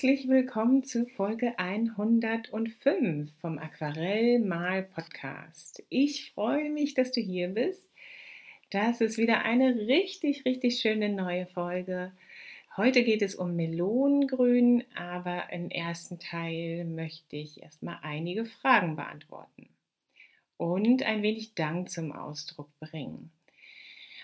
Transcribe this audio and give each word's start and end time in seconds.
Herzlich 0.00 0.28
willkommen 0.28 0.82
zu 0.82 1.04
Folge 1.04 1.58
105 1.58 3.30
vom 3.38 3.58
Aquarellmal 3.58 4.84
Podcast. 4.84 5.82
Ich 5.90 6.32
freue 6.32 6.70
mich, 6.70 6.94
dass 6.94 7.12
du 7.12 7.20
hier 7.20 7.48
bist. 7.48 7.86
Das 8.70 9.02
ist 9.02 9.18
wieder 9.18 9.42
eine 9.42 9.76
richtig, 9.76 10.46
richtig 10.46 10.80
schöne 10.80 11.10
neue 11.10 11.44
Folge. 11.48 12.12
Heute 12.78 13.04
geht 13.04 13.20
es 13.20 13.34
um 13.34 13.56
Melonengrün, 13.56 14.84
aber 14.94 15.52
im 15.52 15.68
ersten 15.68 16.18
Teil 16.18 16.86
möchte 16.86 17.36
ich 17.36 17.62
erstmal 17.62 17.98
einige 18.00 18.46
Fragen 18.46 18.96
beantworten 18.96 19.68
und 20.56 21.02
ein 21.02 21.22
wenig 21.22 21.54
Dank 21.54 21.90
zum 21.90 22.12
Ausdruck 22.12 22.70
bringen. 22.80 23.30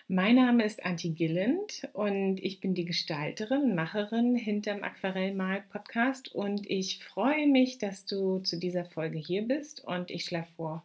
Mein 0.08 0.36
Name 0.36 0.64
ist 0.64 0.84
Anti 0.84 1.10
Gilland 1.10 1.88
und 1.92 2.38
ich 2.38 2.60
bin 2.60 2.74
die 2.74 2.84
Gestalterin, 2.84 3.74
Macherin 3.74 4.36
hinterm 4.36 4.84
Aquarellmal-Podcast 4.84 6.32
und 6.32 6.64
ich 6.70 7.02
freue 7.02 7.48
mich, 7.48 7.78
dass 7.78 8.04
du 8.06 8.38
zu 8.38 8.56
dieser 8.56 8.84
Folge 8.84 9.18
hier 9.18 9.42
bist 9.42 9.82
und 9.82 10.12
ich 10.12 10.24
schlage 10.24 10.46
vor, 10.54 10.84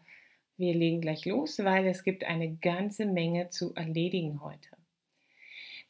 wir 0.57 0.73
legen 0.73 1.02
gleich 1.02 1.23
los, 1.25 1.59
weil 1.59 1.85
es 1.85 2.03
gibt 2.03 2.23
eine 2.23 2.55
ganze 2.55 3.05
Menge 3.05 3.49
zu 3.49 3.75
erledigen 3.75 4.41
heute. 4.41 4.80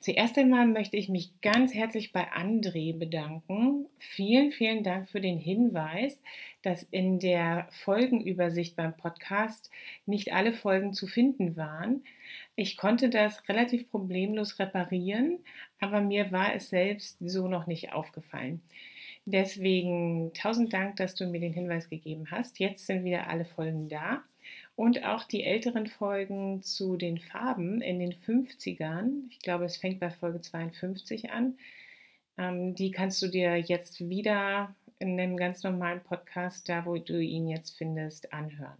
Zuerst 0.01 0.35
einmal 0.39 0.65
möchte 0.65 0.97
ich 0.97 1.09
mich 1.09 1.29
ganz 1.41 1.75
herzlich 1.75 2.11
bei 2.11 2.27
André 2.33 2.97
bedanken. 2.97 3.85
Vielen, 3.99 4.51
vielen 4.51 4.83
Dank 4.83 5.07
für 5.07 5.21
den 5.21 5.37
Hinweis, 5.37 6.19
dass 6.63 6.81
in 6.89 7.19
der 7.19 7.67
Folgenübersicht 7.69 8.75
beim 8.75 8.97
Podcast 8.97 9.69
nicht 10.07 10.33
alle 10.33 10.53
Folgen 10.53 10.93
zu 10.93 11.05
finden 11.05 11.55
waren. 11.55 12.03
Ich 12.55 12.77
konnte 12.77 13.11
das 13.11 13.47
relativ 13.47 13.91
problemlos 13.91 14.57
reparieren, 14.57 15.37
aber 15.79 16.01
mir 16.01 16.31
war 16.31 16.55
es 16.55 16.69
selbst 16.69 17.17
so 17.19 17.47
noch 17.47 17.67
nicht 17.67 17.93
aufgefallen. 17.93 18.63
Deswegen 19.31 20.33
tausend 20.33 20.73
Dank, 20.73 20.97
dass 20.97 21.15
du 21.15 21.25
mir 21.25 21.39
den 21.39 21.53
Hinweis 21.53 21.89
gegeben 21.89 22.29
hast. 22.31 22.59
Jetzt 22.59 22.85
sind 22.85 23.05
wieder 23.05 23.27
alle 23.27 23.45
Folgen 23.45 23.87
da. 23.87 24.21
Und 24.75 25.05
auch 25.05 25.23
die 25.23 25.43
älteren 25.43 25.87
Folgen 25.87 26.63
zu 26.63 26.97
den 26.97 27.17
Farben 27.17 27.81
in 27.81 27.99
den 27.99 28.13
50ern, 28.13 29.29
ich 29.29 29.39
glaube, 29.39 29.65
es 29.65 29.77
fängt 29.77 29.99
bei 29.99 30.09
Folge 30.09 30.41
52 30.41 31.31
an, 31.31 31.57
ähm, 32.37 32.75
die 32.75 32.91
kannst 32.91 33.21
du 33.21 33.27
dir 33.27 33.57
jetzt 33.57 34.09
wieder 34.09 34.75
in 34.99 35.19
einem 35.19 35.37
ganz 35.37 35.63
normalen 35.63 36.01
Podcast, 36.01 36.67
da 36.67 36.85
wo 36.85 36.97
du 36.97 37.19
ihn 37.19 37.47
jetzt 37.47 37.77
findest, 37.77 38.33
anhören. 38.33 38.77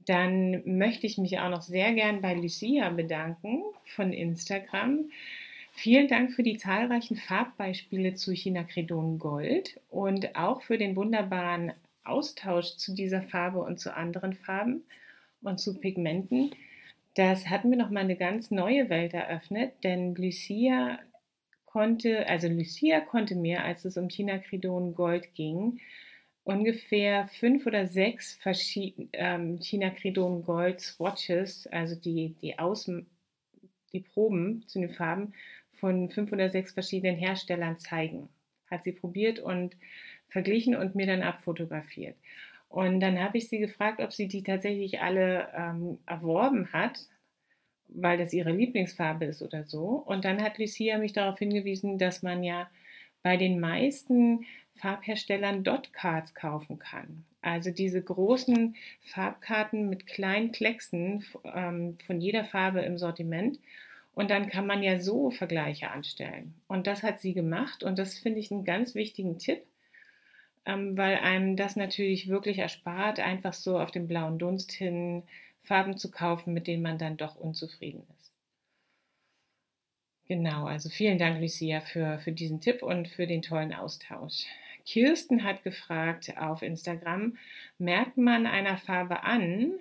Dann 0.00 0.62
möchte 0.64 1.06
ich 1.06 1.18
mich 1.18 1.38
auch 1.38 1.50
noch 1.50 1.62
sehr 1.62 1.92
gern 1.94 2.20
bei 2.20 2.34
Lucia 2.34 2.90
bedanken 2.90 3.62
von 3.84 4.12
Instagram. 4.12 5.10
Vielen 5.76 6.06
Dank 6.06 6.32
für 6.32 6.44
die 6.44 6.56
zahlreichen 6.56 7.16
Farbbeispiele 7.16 8.14
zu 8.14 8.32
Chinacredon 8.32 9.18
Gold 9.18 9.80
und 9.90 10.36
auch 10.36 10.62
für 10.62 10.78
den 10.78 10.94
wunderbaren 10.94 11.72
Austausch 12.04 12.76
zu 12.76 12.94
dieser 12.94 13.22
Farbe 13.22 13.58
und 13.58 13.80
zu 13.80 13.94
anderen 13.94 14.34
Farben 14.34 14.84
und 15.42 15.58
zu 15.58 15.78
Pigmenten. 15.78 16.52
Das 17.14 17.48
hat 17.48 17.64
mir 17.64 17.76
nochmal 17.76 18.04
eine 18.04 18.16
ganz 18.16 18.52
neue 18.52 18.88
Welt 18.88 19.14
eröffnet, 19.14 19.72
denn 19.82 20.14
Lucia 20.14 21.00
konnte, 21.66 22.28
also 22.28 22.48
Lucia 22.48 23.00
konnte 23.00 23.34
mir, 23.34 23.64
als 23.64 23.84
es 23.84 23.96
um 23.96 24.08
Chinacredon 24.08 24.94
Gold 24.94 25.34
ging, 25.34 25.80
ungefähr 26.44 27.26
fünf 27.26 27.66
oder 27.66 27.88
sechs 27.88 28.34
verschiedene 28.34 29.08
ähm, 29.12 29.58
Chinacridon 29.58 30.44
Gold 30.44 30.80
Swatches, 30.80 31.66
also 31.66 31.96
die, 31.96 32.36
die, 32.40 32.58
Außen, 32.58 33.06
die 33.92 34.00
Proben 34.00 34.62
zu 34.68 34.78
den 34.78 34.90
Farben 34.90 35.34
von 35.84 36.08
fünf 36.08 36.32
oder 36.32 36.48
sechs 36.48 36.72
verschiedenen 36.72 37.16
Herstellern 37.16 37.78
zeigen. 37.78 38.30
Hat 38.70 38.84
sie 38.84 38.92
probiert 38.92 39.38
und 39.38 39.76
verglichen 40.30 40.74
und 40.74 40.94
mir 40.94 41.06
dann 41.06 41.22
abfotografiert. 41.22 42.16
Und 42.70 43.00
dann 43.00 43.22
habe 43.22 43.36
ich 43.36 43.50
sie 43.50 43.58
gefragt, 43.58 44.00
ob 44.00 44.10
sie 44.10 44.26
die 44.26 44.42
tatsächlich 44.42 45.02
alle 45.02 45.46
ähm, 45.54 45.98
erworben 46.06 46.72
hat, 46.72 47.00
weil 47.88 48.16
das 48.16 48.32
ihre 48.32 48.50
Lieblingsfarbe 48.50 49.26
ist 49.26 49.42
oder 49.42 49.64
so. 49.64 50.02
Und 50.06 50.24
dann 50.24 50.42
hat 50.42 50.56
Lucia 50.56 50.96
mich 50.96 51.12
darauf 51.12 51.38
hingewiesen, 51.38 51.98
dass 51.98 52.22
man 52.22 52.42
ja 52.42 52.70
bei 53.22 53.36
den 53.36 53.60
meisten 53.60 54.46
Farbherstellern 54.76 55.64
Dot-Cards 55.64 56.32
kaufen 56.34 56.78
kann. 56.78 57.26
Also 57.42 57.70
diese 57.70 58.00
großen 58.00 58.74
Farbkarten 59.02 59.90
mit 59.90 60.06
kleinen 60.06 60.50
Klecksen 60.50 61.26
ähm, 61.44 61.98
von 62.06 62.22
jeder 62.22 62.46
Farbe 62.46 62.80
im 62.80 62.96
Sortiment. 62.96 63.58
Und 64.14 64.30
dann 64.30 64.48
kann 64.48 64.66
man 64.66 64.82
ja 64.82 64.98
so 65.00 65.30
Vergleiche 65.30 65.90
anstellen. 65.90 66.54
Und 66.68 66.86
das 66.86 67.02
hat 67.02 67.20
sie 67.20 67.34
gemacht. 67.34 67.82
Und 67.82 67.98
das 67.98 68.18
finde 68.18 68.40
ich 68.40 68.50
einen 68.50 68.64
ganz 68.64 68.94
wichtigen 68.94 69.38
Tipp, 69.38 69.62
ähm, 70.66 70.96
weil 70.96 71.16
einem 71.16 71.56
das 71.56 71.76
natürlich 71.76 72.28
wirklich 72.28 72.58
erspart, 72.58 73.18
einfach 73.18 73.52
so 73.52 73.78
auf 73.78 73.90
den 73.90 74.06
blauen 74.06 74.38
Dunst 74.38 74.72
hin 74.72 75.24
Farben 75.62 75.96
zu 75.96 76.10
kaufen, 76.10 76.54
mit 76.54 76.66
denen 76.66 76.82
man 76.82 76.98
dann 76.98 77.16
doch 77.16 77.36
unzufrieden 77.36 78.06
ist. 78.16 78.32
Genau, 80.26 80.66
also 80.66 80.88
vielen 80.88 81.18
Dank, 81.18 81.40
Lucia, 81.40 81.80
für, 81.80 82.18
für 82.18 82.32
diesen 82.32 82.60
Tipp 82.60 82.82
und 82.82 83.08
für 83.08 83.26
den 83.26 83.42
tollen 83.42 83.74
Austausch. 83.74 84.46
Kirsten 84.86 85.44
hat 85.44 85.62
gefragt 85.64 86.36
auf 86.38 86.62
Instagram, 86.62 87.36
merkt 87.78 88.16
man 88.16 88.46
einer 88.46 88.76
Farbe 88.76 89.22
an, 89.22 89.72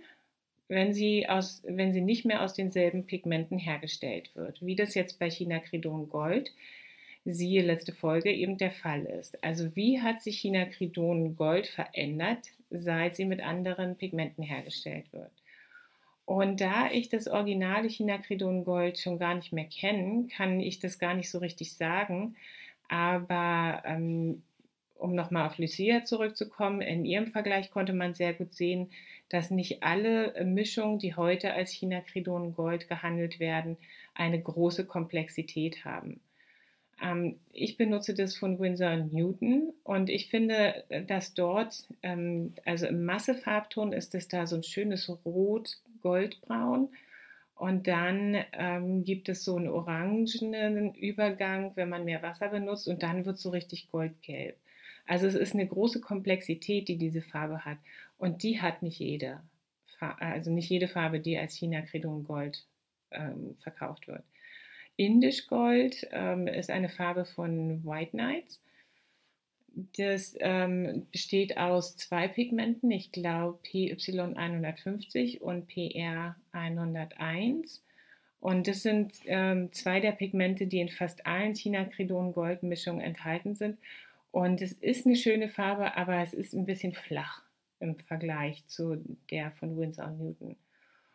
wenn 0.68 0.94
sie, 0.94 1.28
aus, 1.28 1.62
wenn 1.66 1.94
sie 1.94 2.02
nicht 2.02 2.26
mehr 2.26 2.42
aus 2.42 2.54
denselben 2.54 3.06
Pigmenten 3.06 3.58
hergestellt 3.58 4.32
wird, 4.36 4.62
wie 4.66 4.76
das 4.76 4.96
jetzt 4.96 5.20
bei 5.20 5.30
Chinacridon 5.30 6.10
Gold, 6.10 6.52
siehe 7.26 7.62
letzte 7.62 7.94
Folge, 7.94 8.32
eben 8.32 8.58
der 8.58 8.72
Fall 8.72 9.06
ist. 9.06 9.42
Also 9.44 9.76
wie 9.76 10.02
hat 10.02 10.22
sich 10.22 10.40
Chinacridon 10.40 11.36
Gold 11.36 11.68
verändert, 11.68 12.40
seit 12.70 13.16
sie 13.16 13.26
mit 13.26 13.42
anderen 13.42 13.96
Pigmenten 13.96 14.44
hergestellt 14.44 15.06
wird? 15.14 15.32
Und 16.26 16.62
da 16.62 16.90
ich 16.90 17.10
das 17.10 17.28
originale 17.28 17.90
Chinacridon 17.90 18.64
Gold 18.64 18.98
schon 18.98 19.20
gar 19.20 19.36
nicht 19.36 19.52
mehr 19.52 19.66
kenne, 19.66 20.28
kann 20.28 20.60
ich 20.60 20.80
das 20.80 21.00
gar 21.00 21.14
nicht 21.14 21.30
so 21.30 21.40
richtig 21.40 21.74
sagen. 21.74 22.36
Aber 22.88 23.84
ähm, 23.86 24.42
um 25.04 25.14
nochmal 25.16 25.46
auf 25.46 25.58
Lucia 25.58 26.06
zurückzukommen, 26.06 26.82
in 26.82 27.06
ihrem 27.06 27.28
Vergleich 27.28 27.72
konnte 27.72 27.94
man 27.94 28.14
sehr 28.14 28.34
gut 28.34 28.54
sehen, 28.54 28.90
dass 29.30 29.52
nicht 29.52 29.84
alle 29.84 30.44
Mischungen, 30.46 31.00
die 31.00 31.16
heute 31.16 31.54
als 31.54 31.72
Chinacridon 31.72 32.56
Gold 32.56 32.88
gehandelt 32.88 33.40
werden, 33.40 33.78
eine 34.16 34.42
große 34.42 34.86
Komplexität 34.86 35.86
haben. 35.86 36.20
Ähm, 37.02 37.36
ich 37.52 37.78
benutze 37.78 38.14
das 38.14 38.38
von 38.38 38.60
Winsor 38.60 38.96
Newton 38.96 39.74
und 39.84 40.10
ich 40.10 40.30
finde, 40.30 40.84
dass 41.08 41.34
dort, 41.34 41.88
ähm, 42.02 42.54
also 42.66 42.88
im 42.88 43.06
Massefarbton 43.06 43.92
ist 43.92 44.16
es 44.16 44.28
da 44.28 44.48
so 44.48 44.56
ein 44.56 44.64
schönes 44.64 45.10
Rot, 45.26 45.80
Goldbraun. 46.02 46.90
Und 47.56 47.88
dann 47.88 48.38
ähm, 48.54 49.04
gibt 49.04 49.30
es 49.30 49.46
so 49.46 49.56
einen 49.56 49.70
orangenen 49.70 50.94
Übergang, 50.96 51.72
wenn 51.76 51.88
man 51.88 52.04
mehr 52.04 52.22
Wasser 52.22 52.50
benutzt. 52.50 52.88
Und 52.88 53.04
dann 53.04 53.26
wird 53.26 53.38
es 53.38 53.42
so 53.42 53.52
richtig 53.52 53.90
goldgelb. 53.92 54.58
Also 55.06 55.28
es 55.28 55.36
ist 55.36 55.54
eine 55.54 55.68
große 55.68 56.02
Komplexität, 56.02 56.88
die 56.88 56.98
diese 56.98 57.22
Farbe 57.22 57.66
hat. 57.66 57.78
Und 58.18 58.44
die 58.44 58.62
hat 58.62 58.84
nicht 58.84 59.00
jede. 59.00 59.42
Also 60.00 60.52
nicht 60.52 60.70
jede 60.70 60.88
Farbe, 60.88 61.20
die 61.20 61.38
als 61.38 61.56
China 61.56 61.82
Credon 61.82 62.24
Gold 62.24 62.66
ähm, 63.12 63.56
verkauft 63.58 64.08
wird. 64.08 64.24
Indisch 64.96 65.48
Gold 65.48 66.08
ähm, 66.12 66.48
ist 66.48 66.70
eine 66.70 66.90
Farbe 66.90 67.26
von 67.26 67.84
White 67.86 68.12
Knights. 68.12 68.62
Das 69.98 70.36
ähm, 70.40 71.08
besteht 71.12 71.58
aus 71.58 71.98
zwei 71.98 72.28
Pigmenten, 72.28 72.92
ich 72.92 73.12
glaube 73.12 73.58
PY150 73.66 75.40
und 75.40 75.68
PR101. 75.72 77.80
Und 78.40 78.68
das 78.68 78.84
sind 78.84 79.14
ähm, 79.26 79.72
zwei 79.72 80.00
der 80.00 80.12
Pigmente, 80.12 80.68
die 80.68 80.80
in 80.80 80.90
fast 80.90 81.26
allen 81.26 81.56
China-Credon-Gold-Mischungen 81.56 83.02
enthalten 83.02 83.56
sind. 83.56 83.80
Und 84.34 84.62
es 84.62 84.74
ist 84.74 85.06
eine 85.06 85.16
schöne 85.16 85.48
Farbe, 85.48 85.96
aber 85.96 86.18
es 86.18 86.34
ist 86.34 86.54
ein 86.54 86.66
bisschen 86.66 86.94
flach 86.94 87.42
im 87.80 87.98
Vergleich 88.00 88.66
zu 88.68 88.98
der 89.32 89.52
von 89.52 89.78
Winsor 89.78 90.10
Newton. 90.10 90.58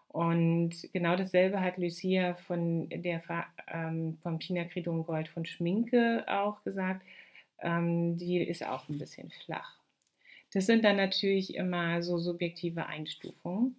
Und 0.08 0.74
genau 0.94 1.16
dasselbe 1.16 1.60
hat 1.60 1.76
Lucia 1.76 2.34
von 2.34 2.88
der 2.88 3.22
ähm, 3.66 4.16
vom 4.22 4.38
China-Credon 4.38 5.04
Gold 5.04 5.28
von 5.28 5.44
Schminke 5.44 6.24
auch 6.26 6.64
gesagt 6.64 7.02
ähm, 7.60 8.16
die 8.16 8.38
ist 8.38 8.64
auch 8.64 8.88
ein 8.88 8.98
bisschen 8.98 9.30
flach. 9.44 9.76
Das 10.52 10.66
sind 10.66 10.84
dann 10.84 10.96
natürlich 10.96 11.54
immer 11.54 12.02
so 12.02 12.18
subjektive 12.18 12.86
Einstufungen. 12.86 13.76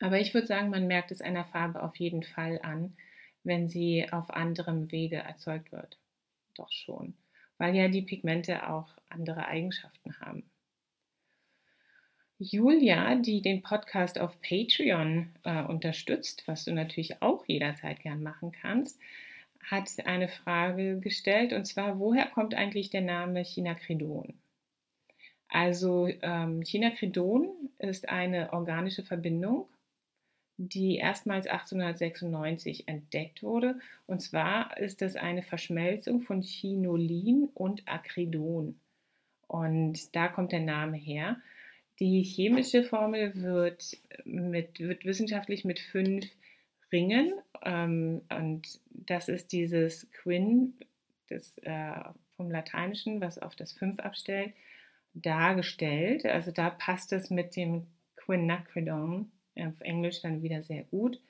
Aber 0.00 0.18
ich 0.18 0.32
würde 0.34 0.46
sagen, 0.46 0.70
man 0.70 0.86
merkt 0.86 1.10
es 1.10 1.20
einer 1.20 1.44
Farbe 1.44 1.82
auf 1.82 1.96
jeden 1.96 2.22
Fall 2.22 2.60
an, 2.62 2.96
wenn 3.44 3.68
sie 3.68 4.06
auf 4.10 4.30
anderem 4.30 4.90
Wege 4.90 5.16
erzeugt 5.16 5.72
wird. 5.72 5.98
Doch 6.54 6.70
schon, 6.70 7.14
weil 7.58 7.74
ja 7.74 7.88
die 7.88 8.02
Pigmente 8.02 8.68
auch 8.68 8.88
andere 9.08 9.46
Eigenschaften 9.46 10.18
haben. 10.20 10.44
Julia, 12.38 13.16
die 13.16 13.42
den 13.42 13.62
Podcast 13.62 14.18
auf 14.20 14.40
Patreon 14.40 15.30
äh, 15.42 15.62
unterstützt, 15.64 16.44
was 16.46 16.64
du 16.64 16.72
natürlich 16.72 17.20
auch 17.20 17.44
jederzeit 17.46 18.00
gern 18.00 18.22
machen 18.22 18.52
kannst, 18.52 18.98
hat 19.64 19.88
eine 20.06 20.28
Frage 20.28 21.00
gestellt 21.00 21.52
und 21.52 21.64
zwar, 21.64 21.98
woher 21.98 22.26
kommt 22.26 22.54
eigentlich 22.54 22.90
der 22.90 23.00
Name 23.00 23.42
Chinacridon? 23.42 24.34
Also 25.48 26.08
ähm, 26.22 26.62
Chinacridon 26.62 27.70
ist 27.78 28.08
eine 28.08 28.52
organische 28.52 29.02
Verbindung, 29.02 29.66
die 30.58 30.96
erstmals 30.96 31.46
1896 31.46 32.88
entdeckt 32.88 33.42
wurde. 33.42 33.78
Und 34.06 34.20
zwar 34.20 34.76
ist 34.76 35.00
das 35.00 35.16
eine 35.16 35.42
Verschmelzung 35.42 36.20
von 36.20 36.42
Chinolin 36.42 37.48
und 37.54 37.86
Acridon. 37.86 38.78
Und 39.46 40.14
da 40.14 40.28
kommt 40.28 40.52
der 40.52 40.60
Name 40.60 40.96
her. 40.96 41.40
Die 42.00 42.22
chemische 42.22 42.82
Formel 42.82 43.34
wird, 43.36 43.96
mit, 44.24 44.80
wird 44.80 45.04
wissenschaftlich 45.04 45.64
mit 45.64 45.78
fünf 45.80 46.26
Ringen, 46.92 47.32
ähm, 47.62 48.22
und 48.30 48.80
das 48.90 49.28
ist 49.28 49.52
dieses 49.52 50.10
Quin, 50.12 50.74
das, 51.28 51.58
äh, 51.58 51.92
vom 52.36 52.50
Lateinischen, 52.50 53.20
was 53.20 53.38
auf 53.38 53.56
das 53.56 53.72
fünf 53.72 53.98
abstellt, 54.00 54.52
dargestellt. 55.14 56.24
Also 56.24 56.50
da 56.50 56.70
passt 56.70 57.12
es 57.12 57.30
mit 57.30 57.56
dem 57.56 57.86
Quinacridone 58.16 59.26
auf 59.60 59.80
Englisch 59.80 60.22
dann 60.22 60.42
wieder 60.42 60.62
sehr 60.62 60.84
gut. 60.84 61.20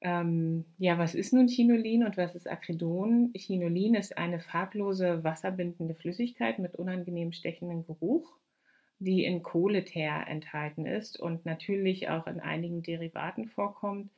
Ähm, 0.00 0.64
ja, 0.78 0.96
was 0.98 1.14
ist 1.14 1.32
nun 1.32 1.48
Chinolin 1.48 2.04
und 2.04 2.16
was 2.16 2.34
ist 2.34 2.46
Acridon? 2.46 3.32
Chinolin 3.34 3.94
ist 3.94 4.16
eine 4.16 4.38
farblose, 4.38 5.24
wasserbindende 5.24 5.94
Flüssigkeit 5.94 6.58
mit 6.60 6.76
unangenehm 6.76 7.32
stechendem 7.32 7.84
Geruch, 7.84 8.36
die 9.00 9.24
in 9.24 9.42
Kohleteer 9.42 10.26
enthalten 10.28 10.86
ist 10.86 11.18
und 11.18 11.46
natürlich 11.46 12.08
auch 12.08 12.28
in 12.28 12.38
einigen 12.38 12.82
Derivaten 12.82 13.48
vorkommt. 13.48 14.10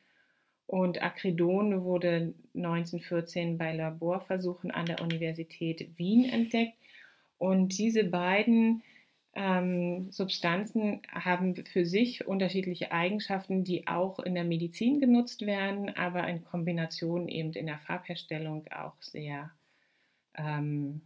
Und 0.66 1.02
Acridon 1.02 1.82
wurde 1.82 2.34
1914 2.54 3.58
bei 3.58 3.74
Laborversuchen 3.74 4.70
an 4.70 4.86
der 4.86 5.00
Universität 5.00 5.98
Wien 5.98 6.28
entdeckt. 6.28 6.74
Und 7.38 7.78
diese 7.78 8.04
beiden 8.04 8.82
ähm, 9.34 10.10
Substanzen 10.10 11.02
haben 11.12 11.54
für 11.56 11.86
sich 11.86 12.26
unterschiedliche 12.26 12.90
Eigenschaften, 12.90 13.64
die 13.64 13.86
auch 13.86 14.18
in 14.18 14.34
der 14.34 14.44
Medizin 14.44 15.00
genutzt 15.00 15.46
werden, 15.46 15.94
aber 15.96 16.26
in 16.28 16.44
Kombination 16.44 17.28
eben 17.28 17.52
in 17.52 17.66
der 17.66 17.78
Farbherstellung 17.78 18.66
auch 18.72 19.00
sehr 19.00 19.50
ähm, 20.36 21.02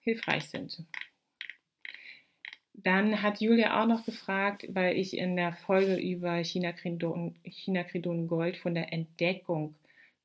hilfreich 0.00 0.44
sind. 0.48 0.84
Dann 2.74 3.22
hat 3.22 3.40
Julia 3.40 3.82
auch 3.82 3.86
noch 3.86 4.04
gefragt, 4.04 4.66
weil 4.68 4.96
ich 4.96 5.16
in 5.16 5.34
der 5.34 5.52
Folge 5.52 5.96
über 5.96 6.36
Chinacridon, 6.36 7.34
Chinacridon 7.42 8.28
Gold 8.28 8.56
von 8.56 8.74
der 8.74 8.92
Entdeckung 8.92 9.74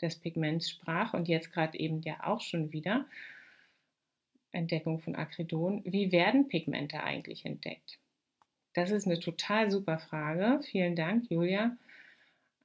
des 0.04 0.18
Pigments 0.18 0.70
sprach 0.70 1.16
und 1.16 1.28
jetzt 1.28 1.52
gerade 1.52 1.80
eben 1.80 2.02
ja 2.04 2.24
auch 2.24 2.42
schon 2.42 2.72
wieder. 2.72 3.08
Entdeckung 4.54 5.00
von 5.00 5.16
Acridon. 5.16 5.82
Wie 5.86 6.12
werden 6.12 6.48
Pigmente 6.48 7.04
eigentlich 7.04 7.46
entdeckt? 7.46 8.00
Das 8.74 8.92
ist 8.92 9.06
eine 9.06 9.20
total 9.20 9.70
super 9.70 10.00
Frage. 10.00 10.62
Vielen 10.64 10.96
Dank, 10.96 11.30
Julia. 11.30 11.78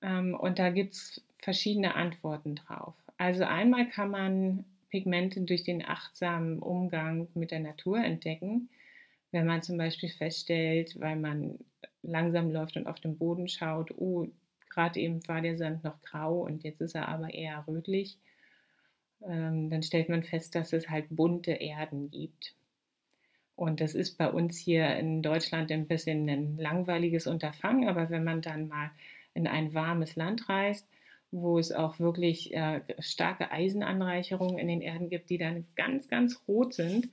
Ähm, 0.02 0.34
und 0.34 0.58
da 0.58 0.70
gibt 0.70 0.94
es 0.94 1.24
verschiedene 1.38 1.94
Antworten 1.94 2.56
drauf. 2.56 2.94
Also 3.16 3.44
einmal 3.44 3.88
kann 3.88 4.10
man 4.10 4.64
Pigmente 4.90 5.40
durch 5.42 5.64
den 5.64 5.84
achtsamen 5.84 6.60
Umgang 6.60 7.28
mit 7.34 7.50
der 7.50 7.60
Natur 7.60 7.98
entdecken. 7.98 8.70
Wenn 9.32 9.46
man 9.46 9.62
zum 9.62 9.76
Beispiel 9.76 10.08
feststellt, 10.08 10.98
weil 11.00 11.16
man 11.16 11.58
langsam 12.02 12.50
läuft 12.50 12.76
und 12.76 12.86
auf 12.86 13.00
den 13.00 13.18
Boden 13.18 13.48
schaut, 13.48 13.90
oh, 13.98 14.28
gerade 14.70 15.00
eben 15.00 15.26
war 15.28 15.42
der 15.42 15.58
Sand 15.58 15.84
noch 15.84 16.00
grau 16.02 16.40
und 16.40 16.62
jetzt 16.62 16.80
ist 16.80 16.94
er 16.94 17.08
aber 17.08 17.34
eher 17.34 17.64
rötlich, 17.66 18.18
ähm, 19.26 19.70
dann 19.70 19.82
stellt 19.82 20.08
man 20.08 20.22
fest, 20.22 20.54
dass 20.54 20.72
es 20.72 20.88
halt 20.88 21.06
bunte 21.10 21.52
Erden 21.52 22.10
gibt. 22.10 22.54
Und 23.56 23.80
das 23.80 23.94
ist 23.94 24.18
bei 24.18 24.30
uns 24.30 24.56
hier 24.56 24.96
in 24.96 25.20
Deutschland 25.20 25.72
ein 25.72 25.88
bisschen 25.88 26.28
ein 26.28 26.56
langweiliges 26.58 27.26
Unterfangen, 27.26 27.88
aber 27.88 28.08
wenn 28.08 28.22
man 28.22 28.40
dann 28.40 28.68
mal 28.68 28.90
in 29.34 29.48
ein 29.48 29.74
warmes 29.74 30.14
Land 30.14 30.48
reist, 30.48 30.86
wo 31.30 31.58
es 31.58 31.72
auch 31.72 31.98
wirklich 31.98 32.54
äh, 32.54 32.80
starke 33.00 33.50
Eisenanreicherungen 33.50 34.58
in 34.58 34.68
den 34.68 34.80
Erden 34.80 35.10
gibt, 35.10 35.28
die 35.30 35.38
dann 35.38 35.66
ganz, 35.74 36.08
ganz 36.08 36.40
rot 36.46 36.72
sind, 36.72 37.08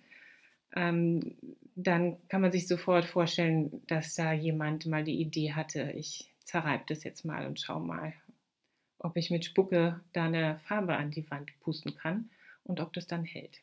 ähm, 0.75 1.35
dann 1.75 2.17
kann 2.29 2.41
man 2.41 2.51
sich 2.51 2.67
sofort 2.67 3.05
vorstellen, 3.05 3.81
dass 3.87 4.15
da 4.15 4.31
jemand 4.31 4.85
mal 4.85 5.03
die 5.03 5.19
Idee 5.19 5.53
hatte, 5.53 5.91
ich 5.95 6.31
zerreibe 6.43 6.83
das 6.87 7.03
jetzt 7.03 7.25
mal 7.25 7.47
und 7.47 7.59
schau 7.59 7.79
mal, 7.79 8.13
ob 8.99 9.17
ich 9.17 9.31
mit 9.31 9.45
Spucke 9.45 10.01
da 10.13 10.25
eine 10.25 10.59
Farbe 10.59 10.95
an 10.95 11.11
die 11.11 11.29
Wand 11.29 11.51
pusten 11.59 11.95
kann 11.95 12.29
und 12.63 12.79
ob 12.79 12.93
das 12.93 13.07
dann 13.07 13.23
hält. 13.23 13.61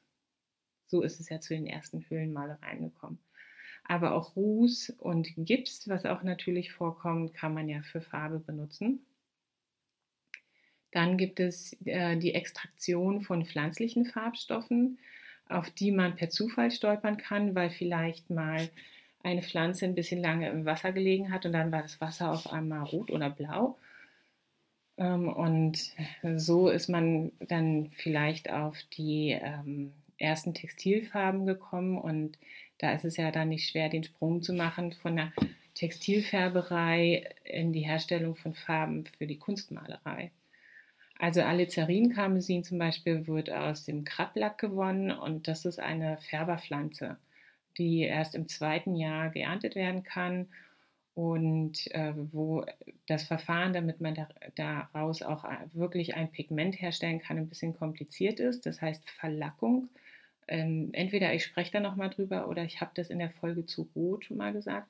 So 0.86 1.02
ist 1.02 1.20
es 1.20 1.28
ja 1.28 1.40
zu 1.40 1.54
den 1.54 1.66
ersten 1.66 2.04
Höhlenmalereien 2.08 2.82
gekommen. 2.82 3.18
Aber 3.84 4.14
auch 4.14 4.36
Ruß 4.36 4.90
und 4.98 5.32
Gips, 5.36 5.88
was 5.88 6.06
auch 6.06 6.22
natürlich 6.22 6.72
vorkommt, 6.72 7.34
kann 7.34 7.54
man 7.54 7.68
ja 7.68 7.82
für 7.82 8.00
Farbe 8.00 8.38
benutzen. 8.38 9.04
Dann 10.92 11.16
gibt 11.16 11.40
es 11.40 11.76
äh, 11.86 12.16
die 12.18 12.34
Extraktion 12.34 13.22
von 13.22 13.44
pflanzlichen 13.44 14.04
Farbstoffen, 14.04 14.98
auf 15.48 15.70
die 15.70 15.90
man 15.90 16.14
per 16.14 16.30
Zufall 16.30 16.70
stolpern 16.70 17.16
kann, 17.16 17.54
weil 17.54 17.70
vielleicht 17.70 18.30
mal 18.30 18.68
eine 19.22 19.42
Pflanze 19.42 19.86
ein 19.86 19.94
bisschen 19.94 20.20
lange 20.20 20.48
im 20.50 20.64
Wasser 20.64 20.92
gelegen 20.92 21.32
hat 21.32 21.46
und 21.46 21.52
dann 21.52 21.72
war 21.72 21.82
das 21.82 22.00
Wasser 22.00 22.30
auf 22.30 22.52
einmal 22.52 22.84
rot 22.84 23.10
oder 23.10 23.30
blau 23.30 23.78
und 24.96 25.78
so 26.36 26.68
ist 26.68 26.88
man 26.88 27.32
dann 27.40 27.90
vielleicht 27.96 28.50
auf 28.50 28.76
die 28.96 29.30
ähm, 29.30 29.92
ersten 30.18 30.54
Textilfarben 30.54 31.46
gekommen. 31.46 31.98
Und 31.98 32.38
da 32.78 32.92
ist 32.92 33.04
es 33.04 33.16
ja 33.16 33.30
dann 33.30 33.48
nicht 33.48 33.68
schwer, 33.68 33.88
den 33.88 34.04
Sprung 34.04 34.42
zu 34.42 34.52
machen 34.52 34.92
von 34.92 35.16
der 35.16 35.32
Textilfärberei 35.74 37.28
in 37.44 37.72
die 37.72 37.80
Herstellung 37.80 38.36
von 38.36 38.54
Farben 38.54 39.06
für 39.06 39.26
die 39.26 39.38
Kunstmalerei. 39.38 40.30
Also 41.18 41.40
Alizarinkarmesin 41.40 42.64
zum 42.64 42.78
Beispiel 42.78 43.26
wird 43.26 43.50
aus 43.50 43.84
dem 43.84 44.04
Krablack 44.04 44.58
gewonnen. 44.58 45.10
Und 45.10 45.48
das 45.48 45.64
ist 45.64 45.78
eine 45.78 46.18
Färberpflanze, 46.18 47.16
die 47.78 48.00
erst 48.00 48.34
im 48.34 48.48
zweiten 48.48 48.94
Jahr 48.94 49.30
geerntet 49.30 49.74
werden 49.74 50.02
kann 50.02 50.48
und 51.14 51.90
äh, 51.94 52.14
wo 52.16 52.64
das 53.06 53.24
Verfahren, 53.24 53.72
damit 53.72 54.00
man 54.00 54.14
da, 54.14 54.28
daraus 54.54 55.22
auch 55.22 55.44
wirklich 55.74 56.14
ein 56.14 56.30
Pigment 56.30 56.80
herstellen 56.80 57.20
kann, 57.20 57.36
ein 57.36 57.48
bisschen 57.48 57.74
kompliziert 57.74 58.40
ist. 58.40 58.64
Das 58.64 58.80
heißt 58.80 59.08
Verlackung. 59.10 59.88
Ähm, 60.48 60.90
entweder 60.92 61.34
ich 61.34 61.44
spreche 61.44 61.72
da 61.72 61.80
nochmal 61.80 62.10
drüber 62.10 62.48
oder 62.48 62.64
ich 62.64 62.80
habe 62.80 62.92
das 62.94 63.10
in 63.10 63.18
der 63.18 63.30
Folge 63.30 63.66
zu 63.66 63.88
Rot 63.94 64.30
mal 64.30 64.52
gesagt. 64.52 64.88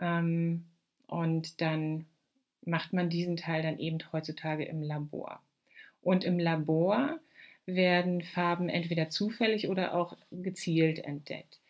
Ähm, 0.00 0.64
und 1.06 1.60
dann 1.60 2.06
macht 2.64 2.92
man 2.92 3.08
diesen 3.08 3.36
Teil 3.36 3.62
dann 3.62 3.78
eben 3.78 3.98
heutzutage 4.12 4.64
im 4.64 4.82
Labor. 4.82 5.40
Und 6.02 6.24
im 6.24 6.38
Labor 6.38 7.18
werden 7.64 8.22
Farben 8.22 8.68
entweder 8.68 9.08
zufällig 9.08 9.68
oder 9.68 9.94
auch 9.94 10.16
gezielt 10.30 10.98
entdeckt. 10.98 11.60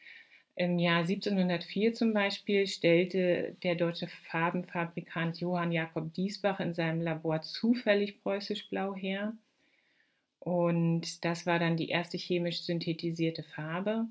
Im 0.59 0.81
Jahr 0.81 1.03
1704 1.03 1.95
zum 1.95 2.13
Beispiel 2.13 2.67
stellte 2.67 3.55
der 3.63 3.77
deutsche 3.77 4.09
Farbenfabrikant 4.09 5.39
Johann 5.39 5.71
Jakob 5.71 6.13
Diesbach 6.15 6.59
in 6.59 6.75
seinem 6.75 7.01
Labor 7.01 7.43
zufällig 7.43 8.21
preußisch 8.25 8.69
Blau 8.69 8.93
her. 8.97 9.35
Und 10.41 11.25
das 11.25 11.47
war 11.47 11.61
dann 11.61 11.77
die 11.77 11.91
erste 11.91 12.17
chemisch 12.19 12.63
synthetisierte 12.63 13.45
Farbe. 13.45 14.07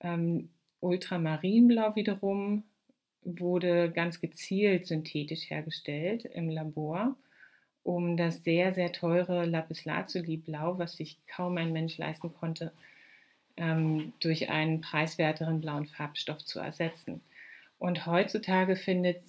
Ähm, 0.00 0.48
Ultramarinblau 0.80 1.94
wiederum 1.94 2.64
wurde 3.22 3.90
ganz 3.90 4.22
gezielt 4.22 4.86
synthetisch 4.86 5.50
hergestellt 5.50 6.24
im 6.24 6.48
Labor, 6.48 7.18
um 7.82 8.16
das 8.16 8.42
sehr, 8.44 8.72
sehr 8.72 8.92
teure 8.92 9.44
Lapislazuli-Blau, 9.44 10.78
was 10.78 10.96
sich 10.96 11.18
kaum 11.26 11.58
ein 11.58 11.74
Mensch 11.74 11.98
leisten 11.98 12.32
konnte, 12.32 12.72
ähm, 13.56 14.12
durch 14.20 14.50
einen 14.50 14.80
preiswerteren 14.80 15.60
blauen 15.60 15.86
Farbstoff 15.86 16.44
zu 16.44 16.60
ersetzen. 16.60 17.20
Und 17.78 18.06
heutzutage 18.06 18.76
findet 18.76 19.22